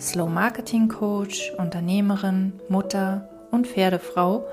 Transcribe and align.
Slow 0.00 0.30
Marketing 0.30 0.88
Coach, 0.88 1.52
Unternehmerin, 1.58 2.54
Mutter 2.70 3.28
und 3.50 3.66
Pferdefrau 3.66 4.46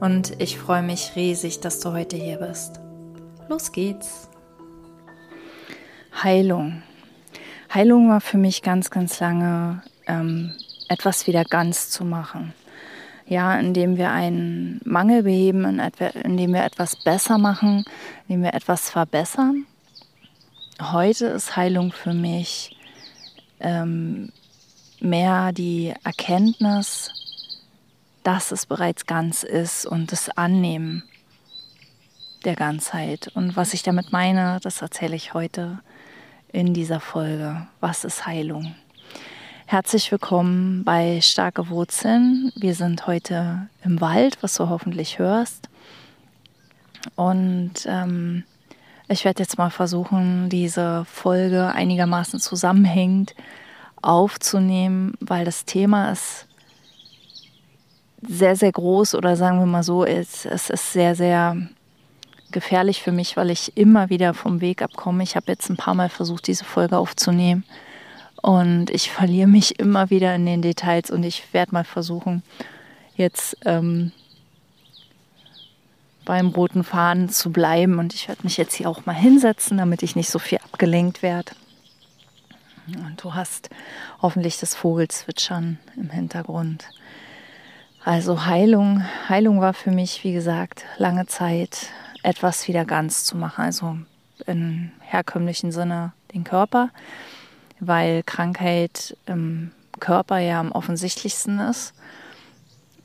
und 0.00 0.40
ich 0.40 0.58
freue 0.58 0.82
mich 0.82 1.12
riesig, 1.14 1.60
dass 1.60 1.78
du 1.80 1.92
heute 1.92 2.16
hier 2.16 2.38
bist. 2.38 2.80
Los 3.50 3.70
geht's. 3.70 4.30
Heilung. 6.22 6.82
Heilung 7.72 8.08
war 8.08 8.22
für 8.22 8.38
mich 8.38 8.62
ganz, 8.62 8.88
ganz 8.88 9.20
lange 9.20 9.82
ähm, 10.06 10.54
etwas 10.88 11.26
wieder 11.26 11.44
ganz 11.44 11.90
zu 11.90 12.06
machen. 12.06 12.54
Ja, 13.26 13.58
indem 13.58 13.98
wir 13.98 14.10
einen 14.10 14.80
Mangel 14.84 15.24
beheben, 15.24 15.80
indem 16.22 16.54
wir 16.54 16.64
etwas 16.64 16.96
besser 16.96 17.36
machen, 17.36 17.84
indem 18.26 18.44
wir 18.44 18.54
etwas 18.54 18.88
verbessern. 18.88 19.66
Heute 20.80 21.26
ist 21.26 21.56
Heilung 21.56 21.92
für 21.92 22.14
mich 22.14 22.74
ähm, 23.60 24.30
mehr 25.04 25.52
die 25.52 25.94
Erkenntnis, 26.02 27.12
dass 28.22 28.50
es 28.50 28.66
bereits 28.66 29.06
ganz 29.06 29.42
ist 29.42 29.86
und 29.86 30.10
das 30.10 30.30
Annehmen 30.30 31.04
der 32.44 32.56
Ganzheit. 32.56 33.30
Und 33.34 33.56
was 33.56 33.74
ich 33.74 33.82
damit 33.82 34.12
meine, 34.12 34.58
das 34.62 34.82
erzähle 34.82 35.14
ich 35.14 35.34
heute 35.34 35.78
in 36.52 36.74
dieser 36.74 37.00
Folge. 37.00 37.66
Was 37.80 38.04
ist 38.04 38.26
Heilung? 38.26 38.74
Herzlich 39.66 40.10
willkommen 40.10 40.84
bei 40.84 41.20
Starke 41.20 41.68
Wurzeln. 41.68 42.52
Wir 42.56 42.74
sind 42.74 43.06
heute 43.06 43.68
im 43.82 44.00
Wald, 44.00 44.38
was 44.42 44.54
du 44.54 44.68
hoffentlich 44.68 45.18
hörst. 45.18 45.68
Und 47.16 47.72
ähm, 47.86 48.44
ich 49.08 49.24
werde 49.24 49.42
jetzt 49.42 49.58
mal 49.58 49.70
versuchen, 49.70 50.48
diese 50.48 51.04
Folge 51.04 51.66
einigermaßen 51.66 52.40
zusammenhängend 52.40 53.34
aufzunehmen, 54.04 55.14
weil 55.20 55.44
das 55.44 55.64
Thema 55.64 56.12
ist 56.12 56.46
sehr, 58.26 58.56
sehr 58.56 58.72
groß 58.72 59.14
oder 59.14 59.36
sagen 59.36 59.58
wir 59.58 59.66
mal 59.66 59.82
so, 59.82 60.04
es, 60.04 60.44
es 60.46 60.70
ist 60.70 60.92
sehr, 60.92 61.14
sehr 61.14 61.56
gefährlich 62.50 63.02
für 63.02 63.12
mich, 63.12 63.36
weil 63.36 63.50
ich 63.50 63.76
immer 63.76 64.10
wieder 64.10 64.32
vom 64.32 64.60
Weg 64.60 64.82
abkomme. 64.82 65.22
Ich 65.22 65.36
habe 65.36 65.46
jetzt 65.48 65.68
ein 65.68 65.76
paar 65.76 65.94
Mal 65.94 66.08
versucht, 66.08 66.46
diese 66.46 66.64
Folge 66.64 66.96
aufzunehmen 66.96 67.64
und 68.40 68.90
ich 68.90 69.10
verliere 69.12 69.48
mich 69.48 69.78
immer 69.78 70.10
wieder 70.10 70.34
in 70.34 70.46
den 70.46 70.62
Details 70.62 71.10
und 71.10 71.24
ich 71.24 71.52
werde 71.52 71.72
mal 71.72 71.84
versuchen, 71.84 72.42
jetzt 73.16 73.56
ähm, 73.64 74.12
beim 76.24 76.48
roten 76.48 76.84
Faden 76.84 77.28
zu 77.28 77.50
bleiben 77.50 77.98
und 77.98 78.14
ich 78.14 78.28
werde 78.28 78.42
mich 78.44 78.56
jetzt 78.56 78.74
hier 78.74 78.88
auch 78.88 79.04
mal 79.04 79.14
hinsetzen, 79.14 79.76
damit 79.76 80.02
ich 80.02 80.16
nicht 80.16 80.30
so 80.30 80.38
viel 80.38 80.58
abgelenkt 80.58 81.22
werde. 81.22 81.52
Und 82.86 83.22
du 83.22 83.34
hast 83.34 83.70
hoffentlich 84.20 84.58
das 84.58 84.74
Vogelzwitschern 84.74 85.78
im 85.96 86.10
Hintergrund. 86.10 86.84
Also 88.04 88.44
Heilung, 88.44 89.02
Heilung 89.28 89.60
war 89.60 89.72
für 89.72 89.90
mich, 89.90 90.24
wie 90.24 90.34
gesagt, 90.34 90.84
lange 90.98 91.26
Zeit 91.26 91.88
etwas 92.22 92.68
wieder 92.68 92.84
ganz 92.84 93.24
zu 93.24 93.36
machen. 93.36 93.64
Also 93.64 93.96
im 94.46 94.90
herkömmlichen 95.00 95.72
Sinne 95.72 96.12
den 96.34 96.44
Körper, 96.44 96.90
weil 97.80 98.22
Krankheit 98.22 99.16
im 99.26 99.70
Körper 100.00 100.38
ja 100.38 100.60
am 100.60 100.72
offensichtlichsten 100.72 101.60
ist. 101.60 101.94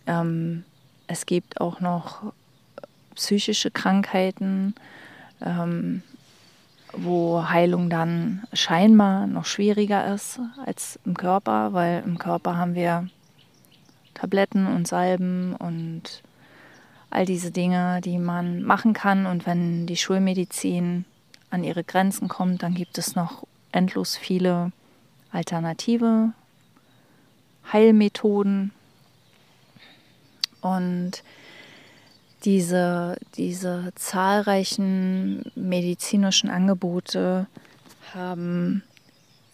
Ähm, 0.08 0.66
es 1.08 1.26
gibt 1.26 1.62
auch 1.62 1.80
noch 1.80 2.34
psychische 3.16 3.72
Krankheiten. 3.72 4.76
Ähm, 5.42 6.04
wo 6.94 7.48
Heilung 7.48 7.90
dann 7.90 8.44
scheinbar 8.54 9.28
noch 9.28 9.46
schwieriger 9.46 10.14
ist 10.14 10.40
als 10.66 11.00
im 11.06 11.16
Körper, 11.16 11.74
weil 11.74 12.04
im 12.06 12.18
Körper 12.18 12.58
haben 12.58 12.76
wir 12.76 13.08
Tabletten 14.14 14.68
und 14.68 14.88
Salben 14.88 15.56
und 15.56 16.24
all 17.10 17.26
diese 17.26 17.52
Dinge, 17.52 18.02
die 18.02 18.18
man 18.18 18.64
machen 18.64 18.94
kann. 18.94 19.26
Und 19.26 19.46
wenn 19.46 19.86
die 19.86 19.98
Schulmedizin 19.98 21.06
an 21.50 21.64
ihre 21.64 21.84
Grenzen 21.84 22.28
kommt, 22.28 22.64
dann 22.64 22.76
gibt 22.76 22.98
es 22.98 23.16
noch 23.16 23.44
endlos 23.72 24.18
viele 24.18 24.72
alternative 25.32 26.34
Heilmethoden. 27.72 28.72
Und 30.62 31.24
diese, 32.44 33.18
diese 33.36 33.92
zahlreichen 33.96 35.52
medizinischen 35.56 36.50
Angebote 36.50 37.48
haben, 38.14 38.84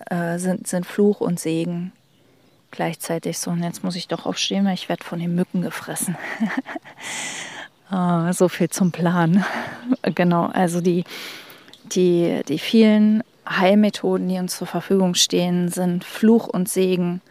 äh, 0.10 0.38
sind, 0.38 0.68
sind 0.68 0.86
Fluch 0.86 1.22
und 1.22 1.40
Segen 1.40 1.92
gleichzeitig 2.72 3.40
so. 3.40 3.52
Und 3.52 3.64
jetzt 3.64 3.84
muss 3.84 3.96
ich 3.96 4.08
doch 4.08 4.26
aufstehen, 4.26 4.66
weil 4.66 4.76
ich 4.76 4.90
werde 4.90 5.04
von 5.04 5.20
den 5.20 5.34
Mücken 5.34 5.62
gefressen. 5.62 6.16
ah, 7.90 8.32
so 8.34 8.50
viel 8.50 8.70
zum 8.70 8.92
Plan. 8.92 9.44
genau, 10.16 10.48
also 10.48 10.82
die, 10.82 11.06
die, 11.86 12.42
die 12.48 12.60
vielen 12.60 13.24
Heilmethoden, 13.48 14.28
die 14.28 14.38
uns 14.38 14.58
zur 14.58 14.68
Verfügung 14.68 15.16
stehen, 15.16 15.70
sind 15.70 16.04
Fluch 16.04 16.48
und 16.48 16.70
Segen 16.70 17.22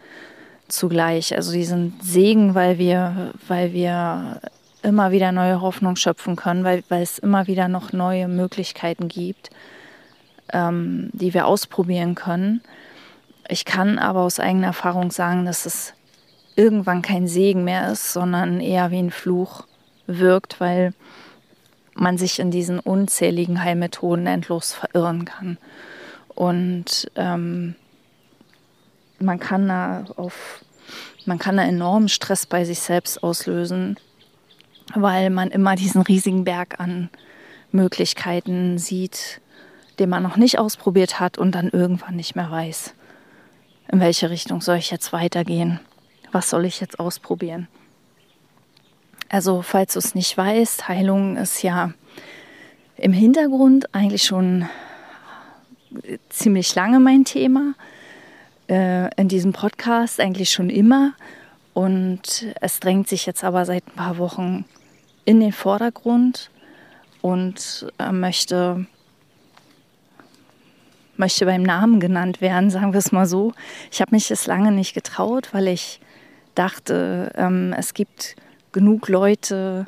zugleich. 0.67 1.35
Also 1.35 1.51
die 1.51 1.65
sind 1.65 2.03
Segen, 2.03 2.55
weil 2.55 2.77
wir, 2.77 3.33
weil 3.47 3.73
wir 3.73 4.41
immer 4.85 5.11
wieder 5.11 5.31
neue 5.31 5.61
Hoffnung 5.61 5.95
schöpfen 5.95 6.35
können, 6.35 6.63
weil, 6.63 6.83
weil 6.89 7.01
es 7.01 7.19
immer 7.19 7.47
wieder 7.47 7.67
noch 7.67 7.91
neue 7.91 8.27
Möglichkeiten 8.27 9.07
gibt, 9.07 9.49
ähm, 10.53 11.09
die 11.13 11.33
wir 11.33 11.47
ausprobieren 11.47 12.15
können. 12.15 12.61
Ich 13.49 13.65
kann 13.65 13.99
aber 13.99 14.21
aus 14.21 14.39
eigener 14.39 14.67
Erfahrung 14.67 15.11
sagen, 15.11 15.45
dass 15.45 15.65
es 15.65 15.93
irgendwann 16.55 17.01
kein 17.01 17.27
Segen 17.27 17.63
mehr 17.63 17.91
ist, 17.91 18.13
sondern 18.13 18.61
eher 18.61 18.91
wie 18.91 18.99
ein 18.99 19.11
Fluch 19.11 19.67
wirkt, 20.07 20.59
weil 20.59 20.93
man 21.95 22.17
sich 22.17 22.39
in 22.39 22.51
diesen 22.51 22.79
unzähligen 22.79 23.63
Heilmethoden 23.63 24.27
endlos 24.27 24.73
verirren 24.73 25.25
kann. 25.25 25.57
Und 26.29 27.09
ähm, 27.15 27.75
man 29.19 29.39
kann 29.39 29.67
da 29.67 30.05
auf 30.15 30.61
man 31.25 31.39
kann 31.39 31.57
da 31.57 31.63
enormen 31.63 32.07
Stress 32.07 32.45
bei 32.45 32.65
sich 32.65 32.79
selbst 32.79 33.23
auslösen, 33.23 33.97
weil 34.95 35.29
man 35.29 35.49
immer 35.51 35.75
diesen 35.75 36.01
riesigen 36.01 36.43
Berg 36.43 36.79
an 36.79 37.09
Möglichkeiten 37.71 38.77
sieht, 38.77 39.41
den 39.99 40.09
man 40.09 40.23
noch 40.23 40.37
nicht 40.37 40.59
ausprobiert 40.59 41.19
hat 41.19 41.37
und 41.37 41.53
dann 41.53 41.69
irgendwann 41.69 42.15
nicht 42.15 42.35
mehr 42.35 42.49
weiß, 42.49 42.93
in 43.91 43.99
welche 43.99 44.29
Richtung 44.29 44.61
soll 44.61 44.77
ich 44.77 44.91
jetzt 44.91 45.13
weitergehen, 45.13 45.79
was 46.31 46.49
soll 46.49 46.65
ich 46.65 46.79
jetzt 46.79 46.99
ausprobieren. 46.99 47.67
Also 49.29 49.61
falls 49.61 49.93
du 49.93 49.99
es 49.99 50.15
nicht 50.15 50.37
weißt, 50.37 50.87
Heilung 50.87 51.37
ist 51.37 51.61
ja 51.61 51.91
im 52.97 53.13
Hintergrund 53.13 53.93
eigentlich 53.93 54.23
schon 54.23 54.69
ziemlich 56.29 56.73
lange 56.75 56.99
mein 56.99 57.25
Thema. 57.25 57.73
Äh, 58.67 59.13
in 59.15 59.27
diesem 59.27 59.53
Podcast 59.53 60.19
eigentlich 60.19 60.51
schon 60.51 60.69
immer. 60.69 61.13
Und 61.73 62.47
es 62.61 62.79
drängt 62.79 63.07
sich 63.07 63.25
jetzt 63.25 63.43
aber 63.43 63.65
seit 63.65 63.85
ein 63.87 63.95
paar 63.95 64.17
Wochen 64.17 64.65
in 65.25 65.39
den 65.39 65.51
Vordergrund 65.51 66.51
und 67.21 67.87
äh, 67.97 68.11
möchte, 68.11 68.85
möchte 71.17 71.45
beim 71.45 71.63
Namen 71.63 71.99
genannt 71.99 72.39
werden, 72.39 72.69
sagen 72.71 72.93
wir 72.93 72.99
es 72.99 73.11
mal 73.11 73.25
so. 73.25 73.53
Ich 73.91 74.01
habe 74.01 74.15
mich 74.15 74.27
das 74.27 74.47
lange 74.47 74.71
nicht 74.71 74.93
getraut, 74.93 75.49
weil 75.51 75.67
ich 75.67 75.99
dachte, 76.53 77.31
ähm, 77.35 77.73
es 77.77 77.93
gibt 77.93 78.35
genug 78.71 79.09
Leute. 79.09 79.87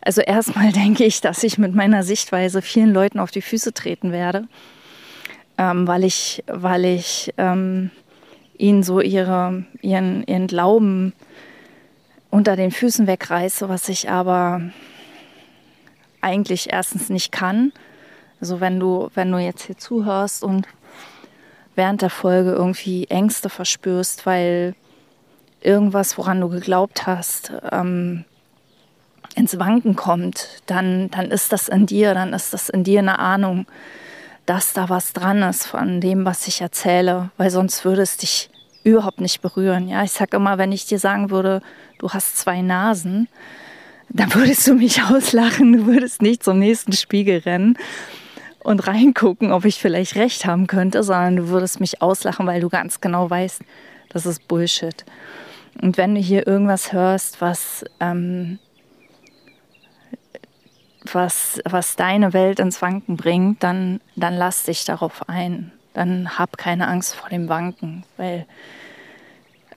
Also 0.00 0.20
erstmal 0.20 0.72
denke 0.72 1.04
ich, 1.04 1.20
dass 1.20 1.42
ich 1.42 1.58
mit 1.58 1.74
meiner 1.74 2.02
Sichtweise 2.02 2.62
vielen 2.62 2.92
Leuten 2.92 3.18
auf 3.18 3.30
die 3.30 3.42
Füße 3.42 3.72
treten 3.72 4.12
werde, 4.12 4.46
ähm, 5.56 5.88
weil 5.88 6.04
ich, 6.04 6.44
weil 6.46 6.84
ich 6.84 7.32
ähm, 7.38 7.90
ihnen 8.58 8.82
so 8.82 9.00
ihre, 9.00 9.64
ihren, 9.80 10.24
ihren 10.24 10.46
Glauben 10.46 11.14
unter 12.30 12.56
den 12.56 12.70
Füßen 12.70 13.06
wegreiße, 13.06 13.68
was 13.68 13.88
ich 13.88 14.10
aber 14.10 14.60
eigentlich 16.20 16.72
erstens 16.72 17.08
nicht 17.08 17.32
kann. 17.32 17.72
Also 18.40 18.60
wenn 18.60 18.78
du, 18.78 19.10
wenn 19.14 19.32
du 19.32 19.38
jetzt 19.38 19.62
hier 19.62 19.78
zuhörst 19.78 20.44
und 20.44 20.66
während 21.74 22.02
der 22.02 22.10
Folge 22.10 22.52
irgendwie 22.52 23.06
Ängste 23.06 23.48
verspürst, 23.48 24.26
weil 24.26 24.74
irgendwas, 25.60 26.18
woran 26.18 26.40
du 26.40 26.48
geglaubt 26.48 27.06
hast, 27.06 27.52
ähm, 27.72 28.24
ins 29.34 29.58
Wanken 29.58 29.94
kommt, 29.96 30.62
dann, 30.66 31.10
dann 31.10 31.30
ist 31.30 31.52
das 31.52 31.68
in 31.68 31.86
dir, 31.86 32.14
dann 32.14 32.32
ist 32.32 32.52
das 32.52 32.68
in 32.68 32.84
dir 32.84 33.00
eine 33.00 33.18
Ahnung, 33.18 33.66
dass 34.46 34.72
da 34.72 34.88
was 34.88 35.12
dran 35.12 35.42
ist 35.42 35.66
von 35.66 36.00
dem, 36.00 36.24
was 36.24 36.48
ich 36.48 36.60
erzähle, 36.60 37.30
weil 37.36 37.50
sonst 37.50 37.84
würde 37.84 38.02
es 38.02 38.16
dich 38.16 38.50
überhaupt 38.88 39.20
nicht 39.20 39.40
berühren. 39.40 39.88
Ja, 39.88 40.02
ich 40.02 40.12
sage 40.12 40.36
immer, 40.36 40.58
wenn 40.58 40.72
ich 40.72 40.86
dir 40.86 40.98
sagen 40.98 41.30
würde, 41.30 41.62
du 41.98 42.10
hast 42.10 42.36
zwei 42.36 42.62
Nasen, 42.62 43.28
dann 44.08 44.34
würdest 44.34 44.66
du 44.66 44.74
mich 44.74 45.02
auslachen, 45.10 45.72
du 45.72 45.86
würdest 45.86 46.22
nicht 46.22 46.42
zum 46.42 46.58
nächsten 46.58 46.92
Spiegel 46.92 47.38
rennen 47.38 47.76
und 48.60 48.86
reingucken, 48.86 49.52
ob 49.52 49.64
ich 49.64 49.80
vielleicht 49.80 50.16
recht 50.16 50.44
haben 50.44 50.66
könnte, 50.66 51.02
sondern 51.02 51.36
du 51.36 51.48
würdest 51.48 51.80
mich 51.80 52.02
auslachen, 52.02 52.46
weil 52.46 52.60
du 52.60 52.68
ganz 52.68 53.00
genau 53.00 53.28
weißt, 53.28 53.62
das 54.10 54.26
ist 54.26 54.48
Bullshit. 54.48 55.04
Und 55.80 55.96
wenn 55.96 56.14
du 56.14 56.20
hier 56.20 56.46
irgendwas 56.46 56.92
hörst, 56.92 57.40
was, 57.40 57.84
ähm, 58.00 58.58
was, 61.12 61.60
was 61.64 61.96
deine 61.96 62.32
Welt 62.32 62.58
ins 62.58 62.82
Wanken 62.82 63.16
bringt, 63.16 63.62
dann, 63.62 64.00
dann 64.16 64.34
lass 64.34 64.64
dich 64.64 64.84
darauf 64.84 65.28
ein. 65.28 65.72
Dann 65.98 66.38
hab 66.38 66.58
keine 66.58 66.86
Angst 66.86 67.16
vor 67.16 67.28
dem 67.28 67.48
Wanken, 67.48 68.04
weil 68.16 68.46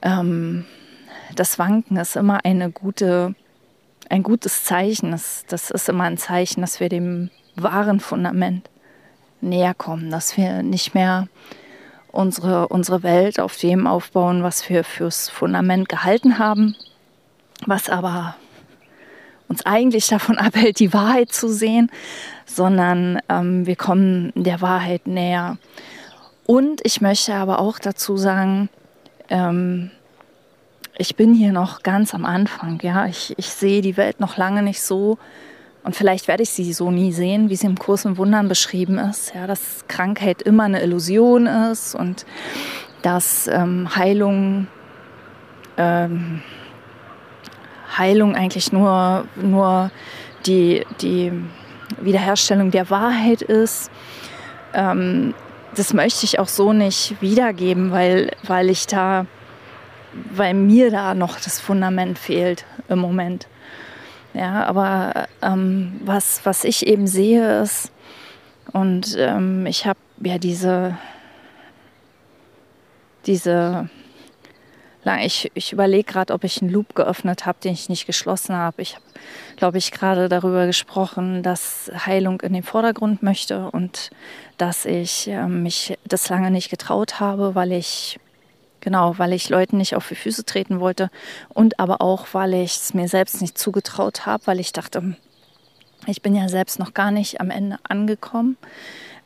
ähm, 0.02 0.66
das 1.34 1.58
Wanken 1.58 1.96
ist 1.96 2.14
immer 2.14 2.44
eine 2.44 2.70
gute, 2.70 3.34
ein 4.08 4.22
gutes 4.22 4.62
Zeichen. 4.62 5.10
Das, 5.10 5.44
das 5.48 5.72
ist 5.72 5.88
immer 5.88 6.04
ein 6.04 6.18
Zeichen, 6.18 6.60
dass 6.60 6.78
wir 6.78 6.88
dem 6.88 7.30
wahren 7.56 7.98
Fundament 7.98 8.70
näher 9.40 9.74
kommen, 9.74 10.12
dass 10.12 10.36
wir 10.36 10.62
nicht 10.62 10.94
mehr 10.94 11.26
unsere, 12.12 12.68
unsere 12.68 13.02
Welt 13.02 13.40
auf 13.40 13.56
dem 13.56 13.88
aufbauen, 13.88 14.44
was 14.44 14.68
wir 14.68 14.84
fürs 14.84 15.28
Fundament 15.28 15.88
gehalten 15.88 16.38
haben, 16.38 16.76
was 17.66 17.88
aber 17.88 18.36
uns 19.48 19.66
eigentlich 19.66 20.06
davon 20.06 20.38
abhält, 20.38 20.78
die 20.78 20.92
Wahrheit 20.92 21.32
zu 21.32 21.48
sehen, 21.48 21.90
sondern 22.46 23.18
ähm, 23.28 23.66
wir 23.66 23.74
kommen 23.74 24.32
der 24.36 24.60
Wahrheit 24.60 25.08
näher. 25.08 25.58
Und 26.46 26.80
ich 26.84 27.00
möchte 27.00 27.34
aber 27.34 27.58
auch 27.58 27.78
dazu 27.78 28.16
sagen, 28.16 28.68
ähm, 29.28 29.90
ich 30.98 31.16
bin 31.16 31.34
hier 31.34 31.52
noch 31.52 31.82
ganz 31.82 32.14
am 32.14 32.24
Anfang. 32.24 32.80
Ja, 32.82 33.06
ich, 33.06 33.34
ich 33.38 33.48
sehe 33.48 33.80
die 33.80 33.96
Welt 33.96 34.20
noch 34.20 34.36
lange 34.36 34.62
nicht 34.62 34.82
so, 34.82 35.18
und 35.84 35.96
vielleicht 35.96 36.28
werde 36.28 36.44
ich 36.44 36.50
sie 36.50 36.72
so 36.72 36.90
nie 36.90 37.12
sehen, 37.12 37.50
wie 37.50 37.56
sie 37.56 37.66
im 37.66 37.76
Kurs 37.76 38.04
im 38.04 38.16
Wundern 38.16 38.48
beschrieben 38.48 38.98
ist, 38.98 39.34
ja, 39.34 39.46
dass 39.46 39.84
Krankheit 39.88 40.42
immer 40.42 40.64
eine 40.64 40.80
Illusion 40.82 41.46
ist 41.46 41.94
und 41.94 42.24
dass 43.02 43.48
ähm, 43.48 43.88
Heilung, 43.96 44.68
ähm, 45.76 46.42
Heilung 47.98 48.36
eigentlich 48.36 48.72
nur, 48.72 49.24
nur 49.34 49.90
die, 50.46 50.86
die 51.00 51.32
Wiederherstellung 52.00 52.70
der 52.70 52.88
Wahrheit 52.88 53.42
ist. 53.42 53.90
Ähm, 54.72 55.34
das 55.74 55.94
möchte 55.94 56.24
ich 56.24 56.38
auch 56.38 56.48
so 56.48 56.72
nicht 56.72 57.20
wiedergeben, 57.20 57.92
weil, 57.92 58.32
weil 58.44 58.70
ich 58.70 58.86
da, 58.86 59.26
weil 60.32 60.54
mir 60.54 60.90
da 60.90 61.14
noch 61.14 61.40
das 61.40 61.60
Fundament 61.60 62.18
fehlt 62.18 62.64
im 62.88 62.98
Moment. 62.98 63.46
Ja, 64.34 64.64
aber 64.64 65.28
ähm, 65.42 66.00
was, 66.04 66.40
was 66.44 66.64
ich 66.64 66.86
eben 66.86 67.06
sehe 67.06 67.62
ist, 67.62 67.92
und 68.72 69.16
ähm, 69.18 69.66
ich 69.66 69.86
habe 69.86 69.98
ja 70.22 70.38
diese, 70.38 70.96
diese, 73.26 73.88
ich, 75.24 75.50
ich 75.54 75.72
überlege 75.72 76.04
gerade, 76.04 76.32
ob 76.32 76.44
ich 76.44 76.62
einen 76.62 76.70
Loop 76.70 76.94
geöffnet 76.94 77.44
habe, 77.44 77.58
den 77.62 77.72
ich 77.72 77.88
nicht 77.88 78.06
geschlossen 78.06 78.54
habe. 78.54 78.82
Ich 78.82 78.94
habe, 78.94 79.04
glaube 79.56 79.78
ich, 79.78 79.90
gerade 79.90 80.28
darüber 80.28 80.66
gesprochen, 80.66 81.42
dass 81.42 81.90
Heilung 82.06 82.40
in 82.40 82.52
den 82.52 82.62
Vordergrund 82.62 83.22
möchte 83.22 83.70
und 83.70 84.10
dass 84.58 84.84
ich 84.84 85.28
äh, 85.28 85.46
mich 85.46 85.98
das 86.04 86.28
lange 86.28 86.50
nicht 86.50 86.70
getraut 86.70 87.20
habe, 87.20 87.54
weil 87.54 87.72
ich 87.72 88.18
Genau, 88.82 89.16
weil 89.16 89.32
ich 89.32 89.48
Leuten 89.48 89.76
nicht 89.76 89.94
auf 89.94 90.08
die 90.08 90.16
Füße 90.16 90.44
treten 90.44 90.80
wollte 90.80 91.08
und 91.50 91.78
aber 91.78 92.00
auch, 92.00 92.26
weil 92.32 92.52
ich 92.54 92.78
es 92.78 92.94
mir 92.94 93.06
selbst 93.06 93.40
nicht 93.40 93.56
zugetraut 93.56 94.26
habe, 94.26 94.44
weil 94.48 94.58
ich 94.58 94.72
dachte, 94.72 95.16
ich 96.08 96.20
bin 96.20 96.34
ja 96.34 96.48
selbst 96.48 96.80
noch 96.80 96.92
gar 96.92 97.12
nicht 97.12 97.40
am 97.40 97.50
Ende 97.50 97.76
angekommen. 97.84 98.56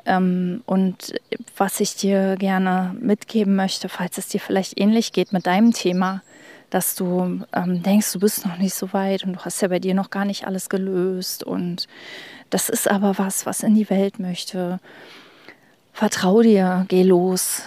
Ähm, 0.07 0.63
und 0.67 1.15
was 1.57 1.81
ich 1.81 1.97
dir 1.97 2.37
gerne 2.37 2.95
mitgeben 2.99 3.57
möchte, 3.57 3.89
falls 3.89 4.19
es 4.19 4.29
dir 4.29 4.41
vielleicht 4.41 4.79
ähnlich 4.81 5.13
geht 5.13 5.33
mit 5.33 5.47
deinem 5.47 5.73
Thema, 5.73 6.23
dass 6.71 6.95
du 6.95 7.45
ähm, 7.53 7.83
denkst, 7.83 8.13
du 8.13 8.21
bist 8.21 8.47
noch 8.47 8.59
nicht 8.59 8.75
so 8.75 8.93
weit 8.93 9.25
und 9.25 9.35
du 9.35 9.45
hast 9.45 9.61
ja 9.61 9.69
bei 9.69 9.79
dir 9.79 9.95
noch 9.95 10.11
gar 10.11 10.25
nicht 10.25 10.47
alles 10.47 10.69
gelöst 10.69 11.45
und 11.45 11.87
das 12.51 12.69
ist 12.69 12.89
aber 12.89 13.19
was, 13.19 13.47
was 13.47 13.63
in 13.63 13.75
die 13.75 13.91
Welt 13.91 14.19
möchte. 14.19 14.79
Vertrau 15.93 16.43
dir, 16.43 16.85
geh 16.89 17.03
los, 17.03 17.63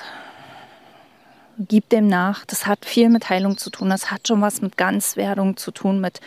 gib 1.57 1.89
dem 1.89 2.07
nach. 2.07 2.45
Das 2.45 2.65
hat 2.65 2.85
viel 2.85 3.09
mit 3.09 3.29
Heilung 3.29 3.57
zu 3.57 3.69
tun. 3.69 3.89
Das 3.89 4.11
hat 4.11 4.27
schon 4.27 4.41
was 4.41 4.61
mit 4.61 4.77
Ganzwerdung 4.77 5.57
zu 5.57 5.71
tun, 5.71 5.99
mit, 5.99 6.21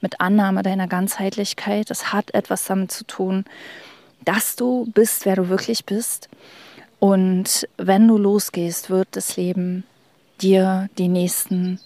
mit 0.00 0.20
Annahme 0.20 0.62
deiner 0.62 0.88
Ganzheitlichkeit. 0.88 1.90
Das 1.90 2.12
hat 2.12 2.32
etwas 2.34 2.64
damit 2.64 2.92
zu 2.92 3.04
tun, 3.04 3.44
dass 4.24 4.56
du 4.56 4.90
bist, 4.92 5.26
wer 5.26 5.36
du 5.36 5.48
wirklich 5.48 5.84
bist. 5.84 6.28
Und 6.98 7.68
wenn 7.76 8.08
du 8.08 8.18
losgehst, 8.18 8.90
wird 8.90 9.08
das 9.12 9.36
Leben 9.36 9.84
dir 10.40 10.88
die 10.98 11.08
nächsten 11.08 11.80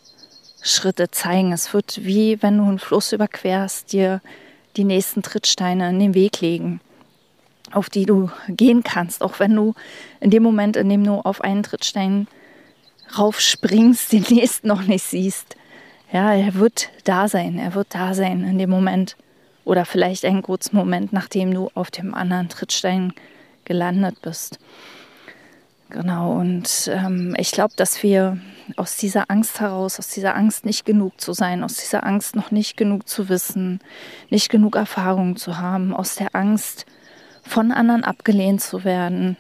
Schritte 0.62 1.10
zeigen. 1.10 1.52
Es 1.52 1.74
wird 1.74 2.04
wie 2.04 2.42
wenn 2.42 2.58
du 2.58 2.64
einen 2.64 2.78
Fluss 2.78 3.12
überquerst, 3.12 3.92
dir 3.92 4.20
die 4.76 4.84
nächsten 4.84 5.22
Trittsteine 5.22 5.90
in 5.90 5.98
den 5.98 6.14
Weg 6.14 6.40
legen, 6.40 6.80
auf 7.72 7.90
die 7.90 8.06
du 8.06 8.30
gehen 8.48 8.82
kannst, 8.82 9.22
auch 9.22 9.38
wenn 9.38 9.54
du 9.54 9.74
in 10.20 10.30
dem 10.30 10.42
Moment, 10.42 10.76
in 10.76 10.88
dem 10.88 11.04
du 11.04 11.14
auf 11.14 11.42
einen 11.42 11.62
Trittstein 11.62 12.26
raufspringst, 13.18 14.12
den 14.12 14.24
nächsten 14.30 14.68
noch 14.68 14.82
nicht 14.82 15.04
siehst. 15.04 15.56
Ja, 16.12 16.32
er 16.32 16.54
wird 16.54 16.90
da 17.04 17.28
sein, 17.28 17.58
er 17.58 17.74
wird 17.74 17.88
da 17.90 18.14
sein 18.14 18.44
in 18.44 18.58
dem 18.58 18.70
Moment. 18.70 19.16
Oder 19.64 19.84
vielleicht 19.84 20.24
einen 20.24 20.42
kurzen 20.42 20.76
Moment, 20.76 21.12
nachdem 21.12 21.54
du 21.54 21.70
auf 21.74 21.90
dem 21.90 22.14
anderen 22.14 22.48
Trittstein 22.48 23.12
gelandet 23.64 24.20
bist. 24.22 24.58
Genau, 25.92 26.32
und 26.32 26.90
ähm, 26.90 27.34
ich 27.38 27.52
glaube, 27.52 27.74
dass 27.76 28.02
wir 28.02 28.38
aus 28.76 28.96
dieser 28.96 29.30
Angst 29.30 29.60
heraus, 29.60 29.98
aus 29.98 30.08
dieser 30.08 30.34
Angst 30.34 30.64
nicht 30.64 30.86
genug 30.86 31.20
zu 31.20 31.34
sein, 31.34 31.62
aus 31.62 31.74
dieser 31.74 32.06
Angst 32.06 32.34
noch 32.34 32.50
nicht 32.50 32.78
genug 32.78 33.06
zu 33.06 33.28
wissen, 33.28 33.80
nicht 34.30 34.48
genug 34.48 34.74
Erfahrung 34.76 35.36
zu 35.36 35.58
haben, 35.58 35.92
aus 35.92 36.14
der 36.14 36.34
Angst 36.34 36.86
von 37.42 37.72
anderen 37.72 38.04
abgelehnt 38.04 38.62
zu 38.62 38.84
werden, 38.84 39.36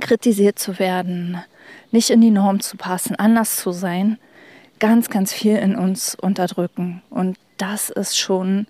kritisiert 0.00 0.58
zu 0.60 0.78
werden, 0.78 1.42
nicht 1.90 2.10
in 2.10 2.20
die 2.20 2.30
Norm 2.30 2.60
zu 2.60 2.76
passen, 2.76 3.16
anders 3.16 3.56
zu 3.56 3.72
sein, 3.72 4.18
ganz, 4.78 5.10
ganz 5.10 5.32
viel 5.32 5.56
in 5.56 5.74
uns 5.74 6.14
unterdrücken. 6.14 7.02
Und 7.10 7.38
das 7.56 7.90
ist 7.90 8.16
schon 8.16 8.68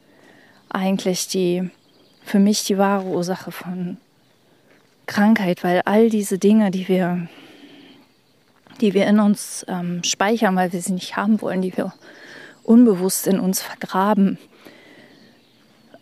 eigentlich 0.71 1.29
die, 1.29 1.71
für 2.25 2.39
mich 2.39 2.65
die 2.65 2.79
wahre 2.79 3.05
Ursache 3.05 3.53
von 3.53 3.99
Krankheit, 5.07 5.65
weil 5.65 5.83
all 5.85 6.09
diese 6.09 6.39
Dinge, 6.39 6.71
die 6.71 6.89
wir, 6.89 7.29
die 8.81 8.95
wir 8.95 9.07
in 9.07 9.21
uns 9.21 9.65
ähm, 9.69 10.03
speichern, 10.05 10.57
weil 10.57 10.73
wir 10.73 10.81
sie 10.81 10.93
nicht 10.93 11.17
haben 11.17 11.41
wollen, 11.41 11.63
die 11.63 11.77
wir 11.77 11.93
unbewusst 12.63 13.27
in 13.27 13.41
uns 13.41 13.61
vergraben, 13.63 14.39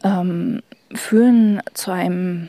ähm, 0.04 0.62
führen 0.94 1.62
zu 1.74 1.90
einem 1.90 2.48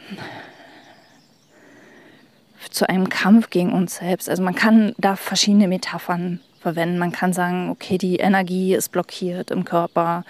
zu 2.72 2.88
einem 2.88 3.10
Kampf 3.10 3.50
gegen 3.50 3.74
uns 3.74 3.96
selbst. 3.96 4.30
Also 4.30 4.44
man 4.44 4.54
kann 4.54 4.94
da 4.98 5.16
verschiedene 5.16 5.68
Metaphern 5.68 6.40
verwenden. 6.60 6.98
Man 6.98 7.12
kann 7.12 7.34
sagen, 7.34 7.70
okay, 7.70 7.98
die 7.98 8.18
Energie 8.18 8.74
ist 8.74 8.92
blockiert 8.92 9.51
im 9.51 9.66
Körper. 9.66 10.24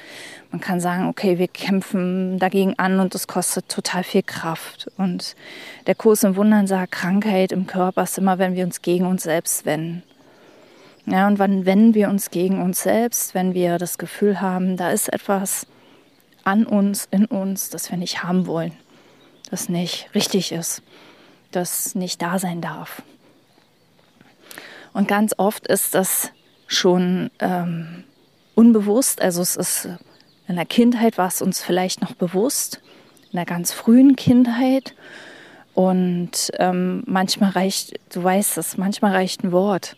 Man 0.52 0.62
kann 0.62 0.80
sagen, 0.80 1.08
okay, 1.08 1.38
wir 1.38 1.48
kämpfen 1.48 2.40
dagegen 2.40 2.78
an 2.78 3.00
und 3.00 3.14
es 3.16 3.28
kostet 3.28 3.70
total 3.70 4.04
viel 4.04 4.24
Kraft. 4.24 4.90
Und 4.98 5.36
der 5.88 5.96
Kurs 5.96 6.24
im 6.24 6.36
Wundern 6.36 6.68
sagt, 6.68 6.92
Krankheit 6.92 7.52
im 7.52 7.68
Körper 7.68 8.04
ist 8.04 8.18
immer, 8.18 8.38
wenn 8.38 8.56
wir 8.56 8.64
uns 8.64 8.82
gegen 8.82 9.06
uns 9.06 9.24
selbst 9.24 9.66
wenden. 9.66 10.04
Ja, 11.06 11.28
und 11.28 11.40
wann 11.40 11.66
wenden 11.66 11.96
wir 11.96 12.10
uns 12.10 12.30
gegen 12.30 12.62
uns 12.62 12.84
selbst, 12.84 13.34
wenn 13.34 13.54
wir 13.54 13.78
das 13.78 13.98
Gefühl 13.98 14.42
haben, 14.42 14.78
da 14.78 14.92
ist 14.92 15.12
etwas 15.12 15.66
an 16.44 16.66
uns, 16.66 17.08
in 17.10 17.26
uns, 17.26 17.70
das 17.70 17.90
wir 17.90 17.98
nicht 17.98 18.24
haben 18.24 18.46
wollen, 18.46 18.74
das 19.50 19.70
nicht 19.70 20.10
richtig 20.14 20.52
ist 20.52 20.84
das 21.52 21.96
nicht 21.96 22.22
da 22.22 22.40
sein 22.40 22.62
darf. 22.62 23.02
Und 24.94 25.08
ganz 25.08 25.34
oft 25.38 25.68
ist 25.68 25.96
das 25.96 26.32
schon 26.68 27.32
ähm, 27.40 28.04
unbewusst, 28.56 29.22
also 29.22 29.42
es 29.42 29.56
ist 29.56 29.90
in 30.50 30.56
der 30.56 30.66
Kindheit 30.66 31.20
war 31.20 31.28
es 31.28 31.44
uns 31.44 31.62
vielleicht 31.62 32.02
noch 32.02 32.16
bewusst, 32.16 32.82
in 33.32 33.38
der 33.38 33.46
ganz 33.46 33.72
frühen 33.72 34.16
Kindheit. 34.16 34.96
Und 35.76 36.52
ähm, 36.58 37.04
manchmal 37.06 37.52
reicht, 37.52 38.00
du 38.12 38.24
weißt 38.24 38.58
es, 38.58 38.76
manchmal 38.76 39.12
reicht 39.12 39.44
ein 39.44 39.52
Wort. 39.52 39.96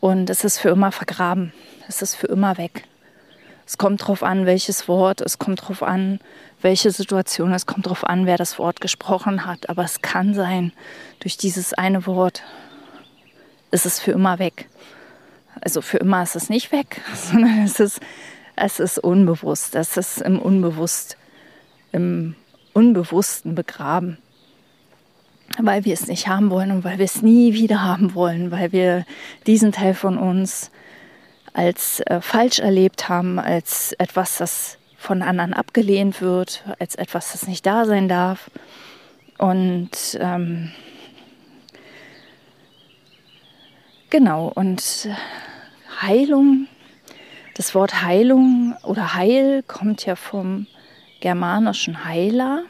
Und 0.00 0.30
es 0.30 0.44
ist 0.44 0.58
für 0.58 0.70
immer 0.70 0.92
vergraben. 0.92 1.52
Es 1.88 2.00
ist 2.00 2.14
für 2.14 2.26
immer 2.28 2.56
weg. 2.56 2.84
Es 3.66 3.76
kommt 3.76 4.00
darauf 4.00 4.22
an, 4.22 4.46
welches 4.46 4.88
Wort, 4.88 5.20
es 5.20 5.38
kommt 5.38 5.60
darauf 5.60 5.82
an, 5.82 6.20
welche 6.62 6.90
Situation, 6.90 7.52
es 7.52 7.66
kommt 7.66 7.84
darauf 7.84 8.04
an, 8.04 8.24
wer 8.24 8.38
das 8.38 8.58
Wort 8.58 8.80
gesprochen 8.80 9.44
hat. 9.44 9.68
Aber 9.68 9.84
es 9.84 10.00
kann 10.00 10.32
sein, 10.32 10.72
durch 11.20 11.36
dieses 11.36 11.74
eine 11.74 12.06
Wort 12.06 12.42
ist 13.70 13.86
es 13.86 14.00
für 14.00 14.12
immer 14.12 14.38
weg. 14.38 14.68
Also 15.60 15.82
für 15.82 15.98
immer 15.98 16.22
ist 16.22 16.36
es 16.36 16.48
nicht 16.48 16.72
weg, 16.72 17.00
sondern 17.14 17.64
es 17.64 17.80
ist, 17.80 18.00
es 18.56 18.80
ist 18.80 18.98
unbewusst. 18.98 19.74
Es 19.74 19.96
ist 19.96 20.20
im 20.20 20.38
Unbewusst, 20.38 21.16
im 21.92 22.34
Unbewussten 22.72 23.54
begraben. 23.54 24.18
Weil 25.58 25.84
wir 25.84 25.94
es 25.94 26.06
nicht 26.06 26.28
haben 26.28 26.50
wollen 26.50 26.70
und 26.70 26.84
weil 26.84 26.98
wir 26.98 27.04
es 27.04 27.22
nie 27.22 27.54
wieder 27.54 27.82
haben 27.82 28.14
wollen, 28.14 28.52
weil 28.52 28.70
wir 28.70 29.04
diesen 29.46 29.72
Teil 29.72 29.94
von 29.94 30.16
uns 30.16 30.70
als 31.52 32.00
äh, 32.06 32.20
falsch 32.20 32.60
erlebt 32.60 33.08
haben, 33.08 33.40
als 33.40 33.92
etwas, 33.94 34.38
das 34.38 34.78
von 34.96 35.22
anderen 35.22 35.52
abgelehnt 35.52 36.20
wird, 36.20 36.62
als 36.78 36.94
etwas, 36.94 37.32
das 37.32 37.48
nicht 37.48 37.66
da 37.66 37.84
sein 37.84 38.08
darf. 38.08 38.50
Und 39.38 39.90
ähm, 40.20 40.70
genau, 44.10 44.52
und 44.54 45.08
Heilung, 46.02 46.66
das 47.54 47.74
Wort 47.74 48.02
Heilung 48.02 48.74
oder 48.82 49.14
Heil 49.14 49.62
kommt 49.62 50.04
ja 50.06 50.16
vom 50.16 50.66
germanischen 51.20 52.04
Heiler. 52.04 52.64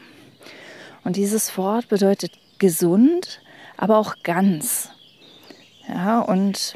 Und 1.03 1.15
dieses 1.15 1.57
Wort 1.57 1.89
bedeutet 1.89 2.33
gesund, 2.59 3.41
aber 3.77 3.97
auch 3.97 4.15
ganz. 4.23 4.89
Ja, 5.87 6.19
und 6.19 6.75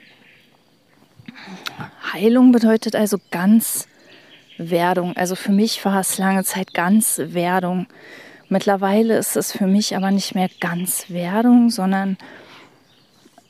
Heilung 2.13 2.51
bedeutet 2.51 2.95
also 2.95 3.17
ganz 3.31 3.87
Werdung. 4.57 5.15
Also 5.17 5.35
für 5.35 5.51
mich 5.51 5.83
war 5.85 5.99
es 5.99 6.17
lange 6.17 6.43
Zeit 6.43 6.73
ganz 6.73 7.21
Werdung. 7.23 7.87
Mittlerweile 8.47 9.17
ist 9.17 9.35
es 9.35 9.51
für 9.51 9.67
mich 9.67 9.95
aber 9.95 10.11
nicht 10.11 10.35
mehr 10.35 10.49
ganz 10.59 11.09
Werdung, 11.09 11.69
sondern 11.69 12.17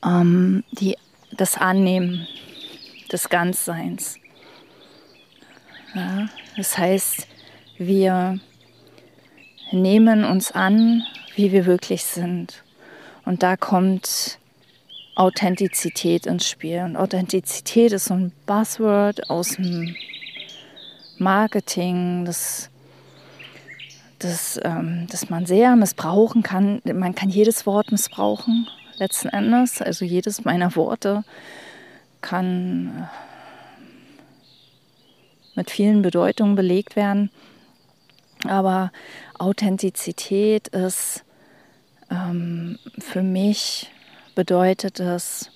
ähm, 0.03 0.63
die, 0.72 0.98
das 1.38 1.58
Annehmen 1.58 2.27
des 3.12 3.30
Ganzseins. 3.30 4.18
Ja, 5.94 6.27
das 6.58 6.77
heißt, 6.77 7.27
wir 7.77 8.39
nehmen 9.72 10.24
uns 10.24 10.51
an, 10.51 11.04
wie 11.36 11.51
wir 11.51 11.65
wirklich 11.65 12.04
sind. 12.04 12.63
Und 13.25 13.44
da 13.44 13.58
kommt 13.58 14.39
Authentizität 15.15 16.25
ins 16.25 16.48
Spiel. 16.48 16.82
Und 16.82 16.98
Authentizität 16.98 17.94
ist 17.94 18.06
so 18.06 18.13
ein 18.13 18.32
Buzzword 18.46 19.30
aus 19.30 19.56
dem 19.56 19.96
Marketing, 21.18 22.25
das, 22.25 22.70
das, 24.20 24.60
ähm, 24.63 25.08
das 25.10 25.30
man 25.30 25.46
sehr 25.46 25.75
missbrauchen 25.75 26.44
kann. 26.44 26.82
Man 26.84 27.15
kann 27.15 27.30
jedes 27.30 27.65
Wort 27.65 27.92
missbrauchen, 27.92 28.68
letzten 28.98 29.30
Endes. 29.30 29.82
Also 29.82 30.06
jedes 30.06 30.44
meiner 30.46 30.75
Worte 30.75 31.24
kann 32.22 32.88
äh, 32.98 33.25
mit 35.56 35.72
vielen 35.72 36.02
Bedeutungen 36.02 36.56
belegt 36.56 36.96
werden. 36.96 37.30
Aber 38.48 38.92
Authentizität 39.38 40.68
ist 40.70 41.24
ähm, 42.12 42.78
für 43.00 43.24
mich 43.24 43.92
bedeutet 44.36 45.00
es 45.00 45.50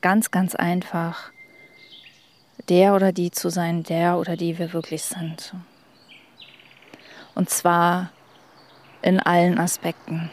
ganz, 0.00 0.30
ganz 0.30 0.54
einfach, 0.54 1.32
der 2.68 2.94
oder 2.94 3.12
die 3.12 3.30
zu 3.30 3.50
sein, 3.50 3.82
der 3.82 4.18
oder 4.18 4.36
die 4.36 4.58
wir 4.58 4.72
wirklich 4.72 5.02
sind. 5.02 5.54
Und 7.34 7.50
zwar 7.50 8.10
in 9.02 9.18
allen 9.18 9.58
Aspekten. 9.58 10.30